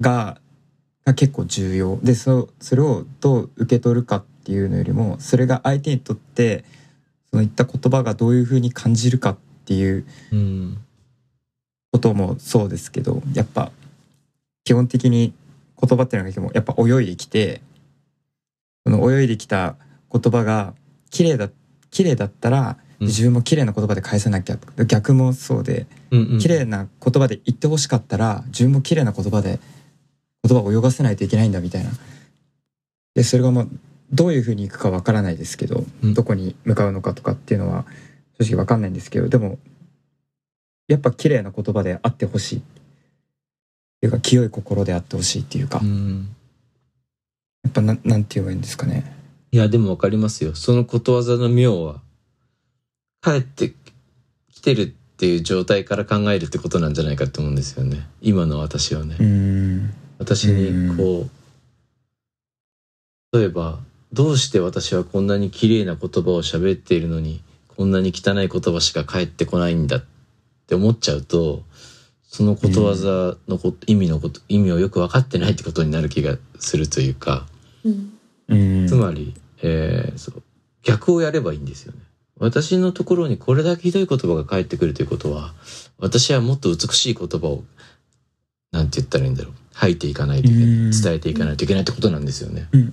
[0.00, 0.38] が
[1.04, 1.98] が結構重要。
[2.02, 6.64] でそそれをどう受け取るかっていうのよりもそれが相手にとって
[7.32, 10.78] その言った言葉がどういうふうに感じるかっていううん
[11.90, 13.70] こともそうですけどやっぱ
[14.64, 15.32] 基本的に
[15.80, 17.60] 言葉っていうのがやっぱ泳いできて
[18.86, 19.76] その泳いできた
[20.10, 20.74] 言葉が
[21.10, 21.48] 綺麗だ
[21.90, 23.06] 綺麗だったらうん。
[23.08, 24.58] 自分も綺麗な言葉で返さなきゃ。
[24.86, 29.58] 逆もそうでうんうん綺麗な言葉で言ってほしかったら自分も綺麗な言葉で
[30.44, 31.90] 言葉を泳がせないといけないんだみたいな。
[33.14, 33.68] でそれがもう
[34.12, 36.14] どういうふうにいくかわからないですけど、うん。
[36.14, 37.86] どこに向かうのかとかっていうのは
[38.38, 39.58] 正直わかんないんですけどでも
[40.88, 42.62] やっぱ綺麗な言葉であってほしいっ
[44.00, 46.28] ていうか清い心であってほしいっていうか、やうん。
[47.68, 49.16] っぱなんなんて言えばいいんですかね。
[49.52, 50.54] いやでもわかりますよ。
[50.54, 52.00] そのことわざの妙は
[53.22, 53.72] 帰って
[54.50, 54.86] きてるっ
[55.16, 58.06] ていう状態から考えるってことなんじゃないかと思うんですよね。
[58.20, 59.16] 今の私はね、
[60.18, 61.28] 私にこ
[63.32, 63.78] う例えば
[64.12, 67.42] どうして私はこんなに綺麗な言葉を喋っているのに
[67.76, 70.04] こんなに汚い言葉しか返ってこないんだっ
[70.66, 71.62] て思っちゃうと
[72.32, 77.46] そのことわざのこと、意味のこと意味をよく分かってないってことになる気がするというか。
[78.48, 78.88] うん。
[78.88, 80.42] つまり、えーそう
[80.82, 81.98] 逆をやればいいんですよね。
[82.38, 85.52] 私のところにこれだけひどい言葉が返ってくるということは
[85.98, 87.62] 私はもっと美しい言葉を
[88.72, 89.52] なんて言ったらいいんだろう。
[89.74, 90.90] 吐いていかないといけないうん。
[90.90, 92.66] 伝えていかないといけないってことなんですよね。
[92.72, 92.92] うー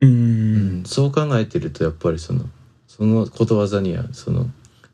[0.00, 0.80] うん。
[0.82, 2.44] ん、そう考えてるとやっぱりその
[2.86, 4.48] そのことわざにはその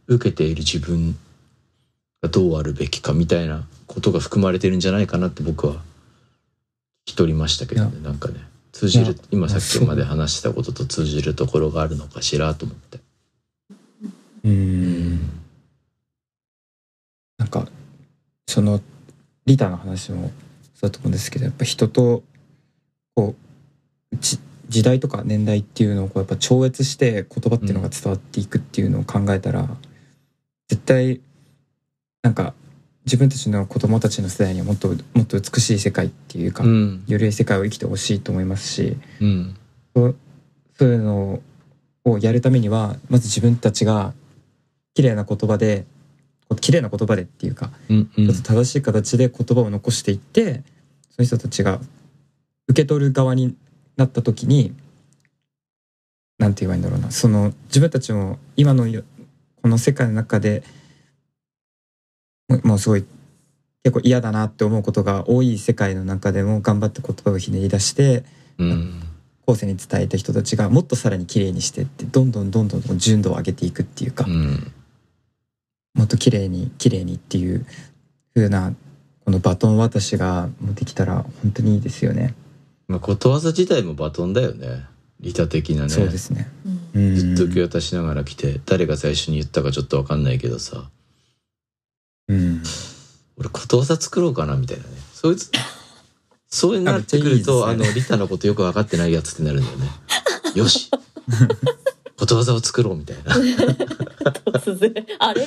[0.07, 1.17] 受けている自分
[2.23, 5.79] がどうあるべきかみたいなことが含まれてるんじゃないかなって僕は聞
[7.07, 8.01] き取りましたけどね。
[8.03, 8.41] なんかね。
[8.73, 13.01] 通じる今さっきまで話したことと通じるところがあるのかしらと思って。
[14.45, 15.21] うん。
[17.39, 17.69] なんか
[18.47, 18.81] その
[19.47, 20.31] リターの話も
[20.75, 22.23] そうだと思うんですけどやっぱ人と
[23.15, 23.35] こ
[24.13, 24.39] うじ
[24.73, 29.69] 時代とか年代っていうのをこうやっぱ超越して言葉っていうのが伝わっていくっていうのを考えたら、
[30.69, 31.21] 絶対
[32.23, 32.55] なんか
[33.05, 37.05] 自分たちの子供たちの世代にはもっともっと美しい世界っていうか、うん。
[37.07, 39.57] より世界を生きてほしいと思いますしうん。
[39.95, 40.17] そう
[40.79, 41.43] そういうの
[42.05, 44.15] をやるためにはまず自分たちが
[44.95, 45.85] 綺麗な言葉で
[46.61, 48.27] 綺麗な言葉でっていうかうんうん。
[48.27, 50.63] ちょっと正しい形で言葉を残していって、
[51.11, 51.81] その人たちが
[52.69, 53.55] 受け取る側に
[53.97, 54.75] なった時に
[56.39, 57.11] なんて言えばいいんだろうな。
[57.11, 59.05] その自分たちも今のよ
[59.63, 60.63] この世界の中で
[62.65, 63.05] もうすごい
[63.85, 68.25] 結構嫌だなって思うことが多い世界の中でも頑張って言葉をひねり出して
[68.59, 69.03] うん。
[69.45, 74.73] 後世に伝えた人たちがもっとさらに綺麗にしてってどんどんどんどん純度を上げていくっていうか、うん。
[75.95, 77.67] もっと綺麗に綺麗にっていう
[78.35, 78.73] 風な
[79.25, 82.35] このバトン渡しができたら本当にいいですよね。
[82.89, 84.87] まあ、ことわざ自体もバトンだよね。
[85.21, 85.89] 利他的なね。
[85.89, 86.51] そうですね。
[86.95, 87.05] うん。
[87.05, 90.91] うんずっと受け渡しながら来て誰が最初に言ったかちょっと分かんないけどさ。
[92.29, 92.63] うん。
[93.39, 94.91] 俺ことわざ作ろうかなみたいなね。
[95.15, 95.39] そういう
[96.49, 99.87] そうなってくるとああのリタのことよく分かってないやつってなるんだよね。
[100.55, 100.91] よし。
[102.19, 103.35] ことわざを作ろうみたいな。
[104.53, 105.47] 突然あれ？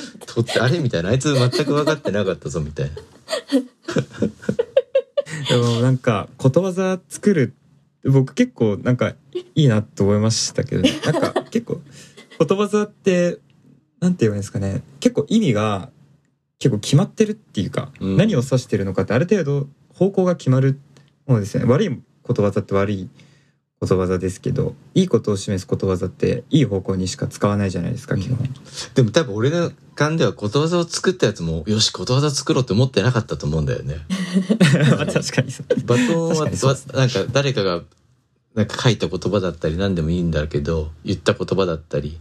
[0.60, 1.10] あれみたいな。
[1.10, 2.92] あいつ全く分かってなかったぞみたいな
[5.48, 7.54] でもなんかことわざ作る
[8.04, 9.14] 僕結構なんか
[9.54, 11.80] いいなと思いましたけど、ね、なんか結構
[12.38, 13.38] ことわざって
[14.00, 14.82] なんて言えばいいんですかね。
[15.00, 15.90] 結構意味が
[16.58, 18.16] 結構決まってるっていうか、うん。
[18.16, 20.78] 何を指してるのかってある程度方向が決まる
[21.26, 21.70] ものですよね。
[21.70, 23.08] 悪いことわざって悪い
[23.78, 28.38] ことわざですけどいいことを示すことわざっていい方向にしか使わないじゃないですか基本、
[28.94, 33.96] でも多分俺の勘ではことわざを作ったやつもよしことわざ作ろうって思ってなかったと思うんだよね。
[34.90, 35.80] ま あ確かにそう。
[35.84, 36.86] バトンは確かにそうです。
[36.86, 37.82] なんか誰かが
[38.54, 42.18] なんか書いた言葉だったり何でもいいんだけど言った言葉だったり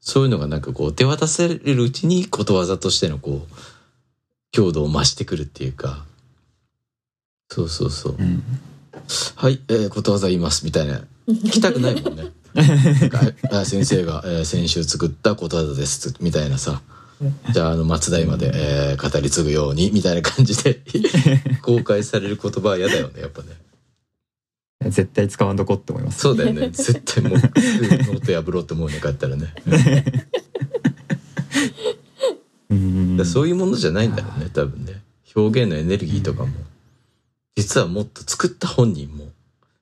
[0.00, 3.54] そういうのがなんかこう手渡されるうちにことわざとしてのこう
[4.52, 6.04] 強度を増してくるっていうか。
[7.48, 8.16] そうそうそう。
[8.18, 8.42] うん
[9.36, 11.02] はい、えー、ことわざ言いますみたいな。
[11.28, 12.32] 聞きたくないもんね。
[13.64, 16.82] 先生が、えー先週作ったことわざですみたいなさ。
[17.52, 20.80] じゃああの松代まで、えー語り継ぐようにみたいな感じで
[21.62, 23.48] 公開される言葉は嫌だよねやっぱね。
[24.86, 26.20] 絶対使わんとこって思います。
[26.20, 26.70] そうだよね。
[26.72, 29.52] 絶対もうノート破ろうって思うね帰ったらね。
[33.18, 35.02] らそういうものじゃないんだろうね多分ね。
[35.36, 36.52] 表現のエネルギーとかも、
[37.60, 39.26] 実はもっと作った本人も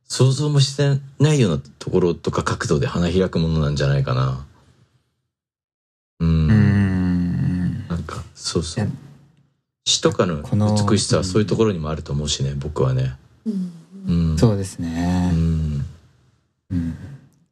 [0.09, 4.45] 想像もしてないようなところとか角度で花開くものなんじゃないかな。
[6.18, 6.29] うん。
[6.29, 7.89] うん。
[7.89, 8.93] なんかそうそいうや
[9.85, 13.14] 詩とかのこの美しさはそういうところにもあると思うしね僕はね。
[13.47, 13.72] うん。
[14.09, 14.39] うん。
[14.39, 15.87] そうですうね、ん。
[16.70, 16.97] うん、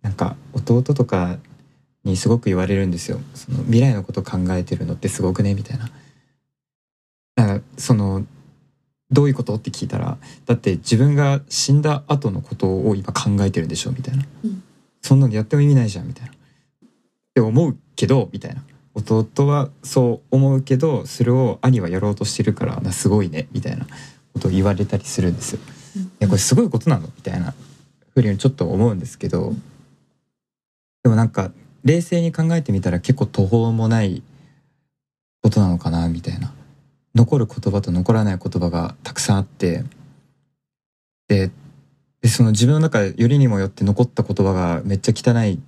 [0.03, 1.37] なんか弟とか
[2.03, 3.21] にすごく言われるんですよ。
[3.35, 5.89] その未来のこと考えてるのってすごくねみたいな。
[7.37, 8.27] なんかその
[9.11, 9.55] どういうこと？
[9.55, 13.93] って聞いたらだって自分が死んだ後のことを今考えてるんでしょ？
[13.93, 14.63] みたいな、うん。
[15.03, 16.33] そんなのやっても意味ないじゃんみたいな。
[16.33, 16.35] っ
[17.35, 18.63] て思うけどみたいな。
[18.95, 23.87] 弟はそう思うけどそれを兄はやろうとしてるからなすごいねみたいな
[24.33, 25.61] ことを言われたりするんですよ。
[25.97, 27.53] いやこれすごいことなのみたいな
[28.15, 29.53] ふうにちょっと思うんですけど
[31.03, 31.53] でもなんか
[31.85, 34.23] 冷静に考えてみたら結構途方もない
[35.43, 36.55] ことなのかなみたいな
[37.17, 39.85] 残る言葉と残らない言葉がたくさんあって
[41.29, 41.51] で
[42.21, 45.59] でその自分の中でよりにもよって残った言葉がめっちゃ汚い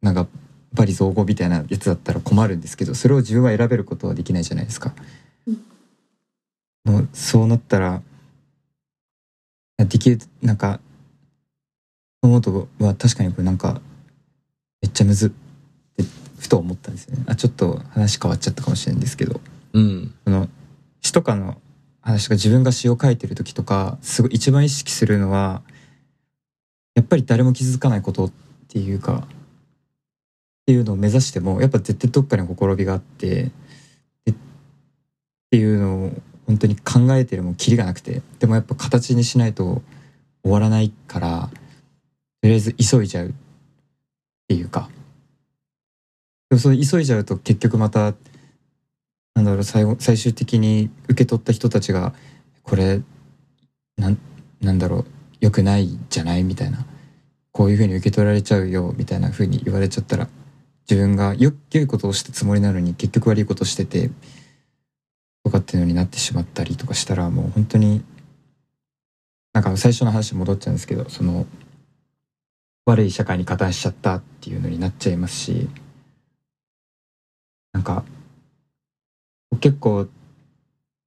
[0.00, 0.26] なんか
[0.72, 4.94] バリ造語みたいなやつだったら困るんですけどそれを自分は選べることはできないじゃないですか。
[6.84, 8.00] もうそうなったら
[9.76, 10.80] できるなんか
[12.22, 13.80] 思うとは確かにこれなんか
[14.80, 15.30] めっちゃむずっ
[15.96, 16.04] て
[16.38, 17.24] ふと思ったんですよね。
[17.26, 19.40] あちょっと話変わっちゃったかもしれないんですけど。
[19.74, 20.14] うん。
[20.24, 20.48] その
[21.08, 21.60] 詩とかの
[22.02, 25.62] 話とか自分が詩を書いてる時とかすごい一番意識するのは
[26.94, 28.32] やっぱり誰も気づかないことっ
[28.68, 29.26] ていうかっ
[30.66, 33.50] ていうのを目指してもやっぱ絶対どっかにほころびがあって
[34.30, 34.34] っ
[35.50, 36.10] ていうのを
[36.46, 38.22] 本当に考えてるもキリがなくて。
[38.38, 39.82] でもやっぱ形にしないと
[40.42, 41.50] 終わらないから
[42.42, 43.32] とりあえず急いじゃうっ
[44.46, 44.90] ていうか。
[46.50, 48.14] でもそれ急いじゃうと結局また
[49.38, 52.12] なんだろう最後最終的に受け取った人たちが
[52.64, 53.00] これ
[53.96, 54.18] なん
[54.60, 55.06] なんだろう
[55.38, 56.84] 良くないじゃないみたいな。
[57.52, 60.28] こういうふうに受け取られちゃうよみたいなふうに言われちゃったら
[60.88, 64.10] 自分がよ良いことをしたつもりなのに結局悪いことしてて
[65.44, 68.04] とかっていうのになってしまったりとかしたらもう本当に
[69.52, 71.46] なんか最初の話に戻っちゃうんですけどその
[72.86, 75.68] 悪い社会に加担しちゃったっていうのになっちゃいますし
[77.72, 78.04] なんか
[79.60, 80.08] 結構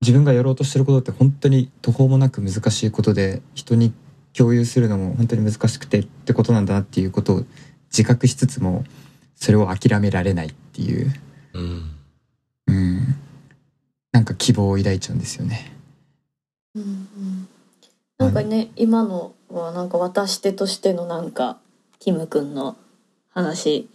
[0.02, 3.94] 自分がやろうとしてることって本当に途方もなく難しいことで人に
[4.34, 7.44] 共有するのも本当に難しくてってことなんだなっていうことを
[7.92, 8.84] 自覚しつつも
[9.36, 11.14] それを諦められないっていう、
[11.54, 11.92] うん。
[12.68, 13.16] うん、
[14.12, 15.74] なんか希望を抱いちゃうんですよね。
[16.76, 17.48] うんうん。
[18.18, 21.58] なんかね今のはなんか私手としてのなんか
[22.00, 22.78] キムくんの
[23.30, 23.90] 話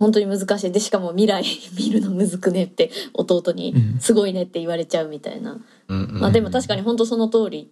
[0.00, 0.72] 本当に難しい。
[0.72, 1.44] でしかも未来
[1.78, 4.00] 見るのむずくねって弟にうん。
[4.00, 7.68] すごいねって言われちゃうみたいな、まあでも確かに本当その通り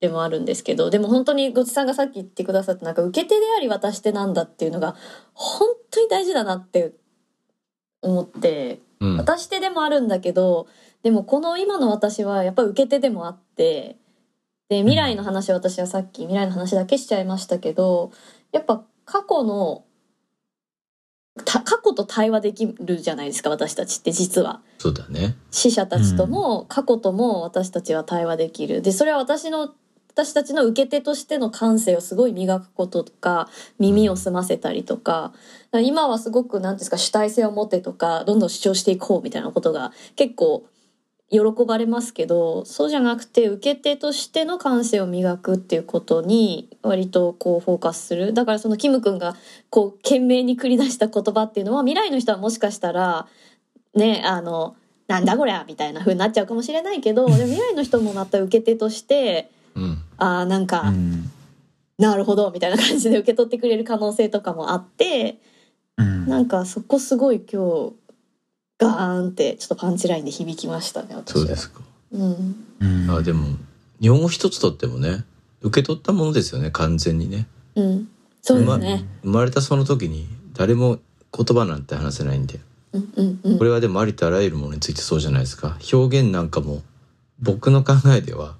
[0.00, 4.96] でもあるんですけどでも本当にごちさんがさっき言ってくださったなんか受け手であり渡し手なんだっていうのが
[5.32, 6.92] 本当に大事だなって
[8.02, 9.16] 思ってうん。
[9.16, 10.66] 渡し手でもあるんだけど
[11.04, 13.96] でもこの今の私はやっぱり受け手でもあって
[14.68, 18.10] で未来の話は私はさっき未来の話だけしちゃいましたけど
[18.50, 19.93] やっぱ過去のた
[21.44, 24.60] 過去と対話できるじゃないですか私たちって実は。
[24.78, 28.82] そうだね死者たちとも過去とも私たちは対話できる。
[28.82, 29.74] で、それは私の、
[30.12, 33.48] 私たちの受け手としての感性をすごい磨くこととか、
[33.80, 35.32] 耳を澄ませたりとか、
[35.72, 40.66] 今はすごく、なんていうんですか、主体性を持ってとか、どんどん主張していこうみたいなことが結構
[41.30, 48.32] 喜ばれますけど、そうじゃなくて、受け手としての感性を磨くっていうことに、割とこうフォーカスする。
[48.34, 49.34] だからそのキム君が、
[49.70, 53.26] こう、懸命に繰り出した言葉っていうのは、未来の人はもしかしたら、
[53.94, 60.02] ね、あの、なんだこりゃみたいな風になっちゃうかもしれないけど、 でも未来の人もまた受け手として、うん。
[60.18, 61.30] ああ、なんか、うん。
[61.98, 65.40] なるほど、みたいな感じで受け取ってくれる可能性とかもあって、
[65.96, 66.26] うん。
[66.26, 67.92] なんかそこすごい今日、
[68.88, 71.40] ガーンってちょっとパンチラインで響きましたね、私は。
[71.40, 71.80] そうですか
[72.12, 72.56] うん。
[72.80, 73.46] うんあでも
[74.00, 75.24] 日本語一つとってもね
[75.62, 78.08] 受け取ったものですよね完全にねうん。
[78.42, 79.04] そうですね。
[79.22, 80.98] 生まれたその時に誰も
[81.36, 82.60] 言葉なんて話せないんで
[82.92, 83.58] うんうんうん。
[83.58, 86.82] これはでもありとあらゆるものについてそうじゃないですか表現なんかも
[87.40, 88.56] 僕の考えでは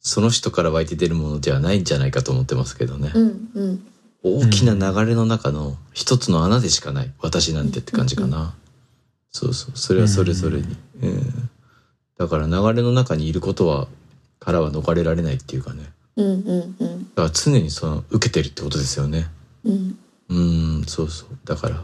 [0.00, 3.86] その人から湧いて出るものではないんじゃないかと思ってますけどねうんうん。
[4.22, 8.54] 大きな流れの中の一つの穴でしかない私なんてって感じかな
[9.34, 9.76] そうそう。
[9.76, 10.76] それはそれぞれに。
[11.02, 11.50] うん。
[12.16, 13.88] だから流れの中にいることは
[14.38, 15.90] からは逃れられないっていうかね。
[16.16, 17.02] うんうんうん。
[17.14, 19.26] だから常にその受けてるってことですよね。
[19.64, 19.98] うん。
[20.28, 21.28] うーんそうそう。
[21.44, 21.82] だから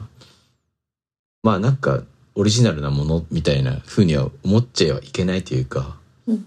[1.42, 2.04] まあなんか
[2.36, 5.96] オリジナルなものみたいな風には思っちゃいけないというか、
[6.28, 6.46] うん。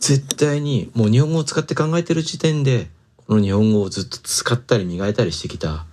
[0.00, 5.86] 絶対にもう日本語を使って考えてる時点でこの日本語をずっと使ったり磨いたりしてきた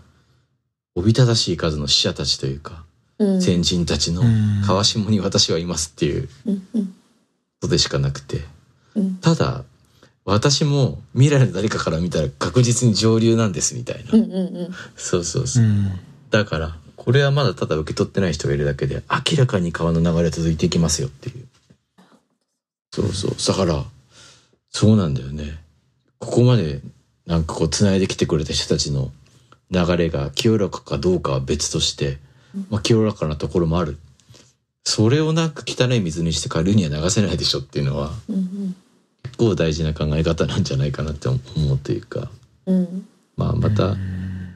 [0.96, 2.87] おびただしい数の死者たちというか、うん
[3.20, 4.62] 先人たちのうん。
[4.66, 6.30] 川下に私はいますっていうこ
[7.62, 8.42] とでしかなくて。
[8.96, 9.16] うん。
[9.18, 9.64] ただ
[10.26, 14.12] 私も未来の誰かから見たら確実に上流なんですみたいな、
[14.98, 15.64] そうそうそう。
[15.64, 15.92] う、ん。
[16.30, 21.46] だからこれはまだただ受け取ってない人がいるだけで明らかに川の流れ続いていきますよっていう。
[22.92, 23.32] そうそう。
[23.32, 23.86] だから
[24.70, 25.58] そうなんだよね。
[26.20, 26.82] ここまで
[27.26, 29.12] なんかこう繋いできてくれた人たちの
[29.72, 32.18] 流れが清らかかどうかは別として、
[32.70, 33.98] まあ、清らかなところもある。
[34.84, 38.74] それをなんか汚い水にして下流には流せないでしょっていうのはうん
[39.24, 41.40] 結構大事な考え方なんじゃないかなって思
[41.74, 42.32] うというか。
[42.66, 43.08] うん。
[43.36, 43.96] まあまた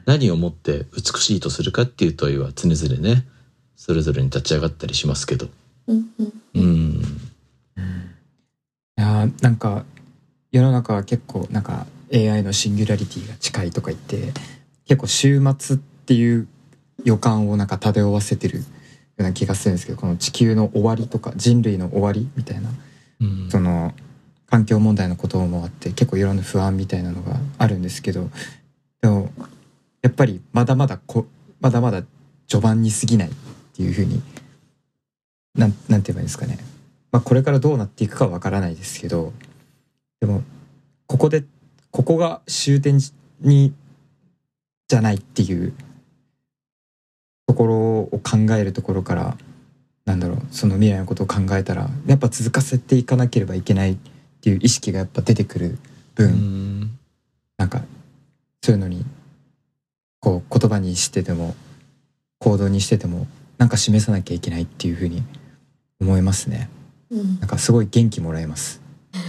[0.06, 3.24] 何をもって美しいとするかっていう問いは常々ね
[3.76, 5.48] それぞれに立ち上がったりしますけど。
[5.86, 6.32] うんうん。
[6.54, 7.02] うん。
[8.98, 9.84] いやーなんか
[10.50, 14.32] 世の中は結構なんか AI のシンギュラリティが近いとか言って
[14.86, 16.48] 結構週末っていう
[17.04, 18.64] 予感をなんか漂わせてるよ
[19.18, 22.70] うな気がするんですけどこの地球の終わりとか人類の終わりみたいな
[23.20, 23.50] うん。
[23.50, 23.92] その
[24.46, 28.28] 環境問題のこともあって結構いろんな不安みたいなのがあるんですけど
[29.00, 29.30] でも
[30.02, 31.26] やっぱりまだまだこ
[31.60, 32.02] まだまだ
[32.48, 33.32] 序盤に過ぎないっ
[33.74, 34.20] ていうふうに
[35.54, 36.58] なんなんて言えばいいんですかね、
[37.12, 39.32] まあ、これからどうなっていくかはわからないですけど
[40.20, 40.42] でも
[41.06, 41.44] ここで
[41.90, 42.98] ここが終点
[43.40, 43.72] に
[44.88, 45.72] じゃないっていう
[47.46, 49.36] ところを考えるところから
[50.04, 53.96] なんだろうその未来のことを考えたらやっぱ続かせていかなければいけないっ
[54.40, 55.78] ていう意識がやっぱ出てくる
[56.14, 56.98] 分、うん。
[57.56, 57.82] なんか
[58.62, 59.04] そういうのに
[60.20, 61.54] こう言葉にしてても
[62.38, 63.26] 行動にしてても
[63.58, 65.22] なんか示さなきゃいけないっていうふうに
[66.00, 66.68] 思いますね。
[67.10, 67.38] うん。
[67.38, 68.80] なんかすごい元気もらえます、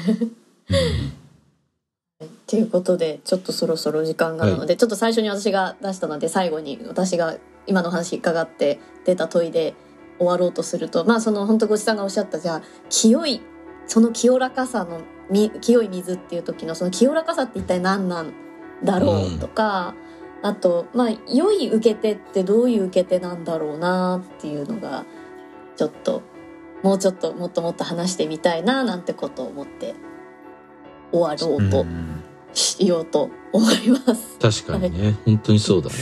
[2.48, 7.38] ということでちょっとそろそろ時間がなので、ちょっと最初に私が出したので最後に私が
[7.68, 9.74] 今の話伺って出た問いで
[10.18, 13.42] 終わろうとするとまあその本当ごちさんがおっしゃったじゃあ清い
[13.88, 18.34] その清らかさのみ清い水っていう時のその清らかさって一体何なん
[18.84, 19.96] だろうとか、
[20.42, 25.06] あとまあ良い受け手ってどういう受け手なんだろうなっていうのが
[25.78, 26.22] ちょっと
[26.84, 29.96] もうちょっともっともっと話してみたいななんてことを思って
[31.14, 34.38] 終わろうとうんしようと思います。
[34.64, 35.96] 確かにね、本当にそうだな。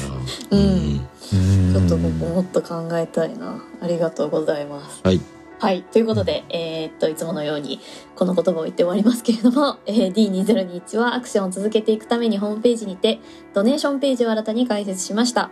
[0.52, 0.60] うん。
[0.60, 0.66] う
[0.98, 3.64] んちょっとここもっと考えたいな。
[3.82, 5.02] ありがとうございます。
[5.04, 5.22] はい。
[5.60, 5.84] はい。
[5.84, 7.80] ということで、えーっと、いつものように
[8.16, 13.20] この言葉を言って終わりますけれども、 えー D2021 はアクションを続けていくためにホームページにて、
[13.54, 15.52] ドネーションページを新たに開設しました。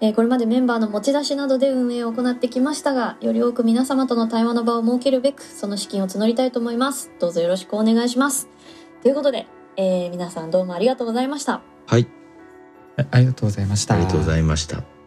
[0.00, 7.10] えーこれまでメンバーの持ち出しなどで運営を行ってきましたが、より多く皆様との対話の場を設けるべく、その資金を募りたいと思います。
[7.18, 8.48] どうぞよろしくお願いします。
[9.02, 11.60] ということで、えー皆さんどうもありがとうございました。
[11.86, 12.06] はい
[13.12, 14.97] ありがとうございましたありがとうございました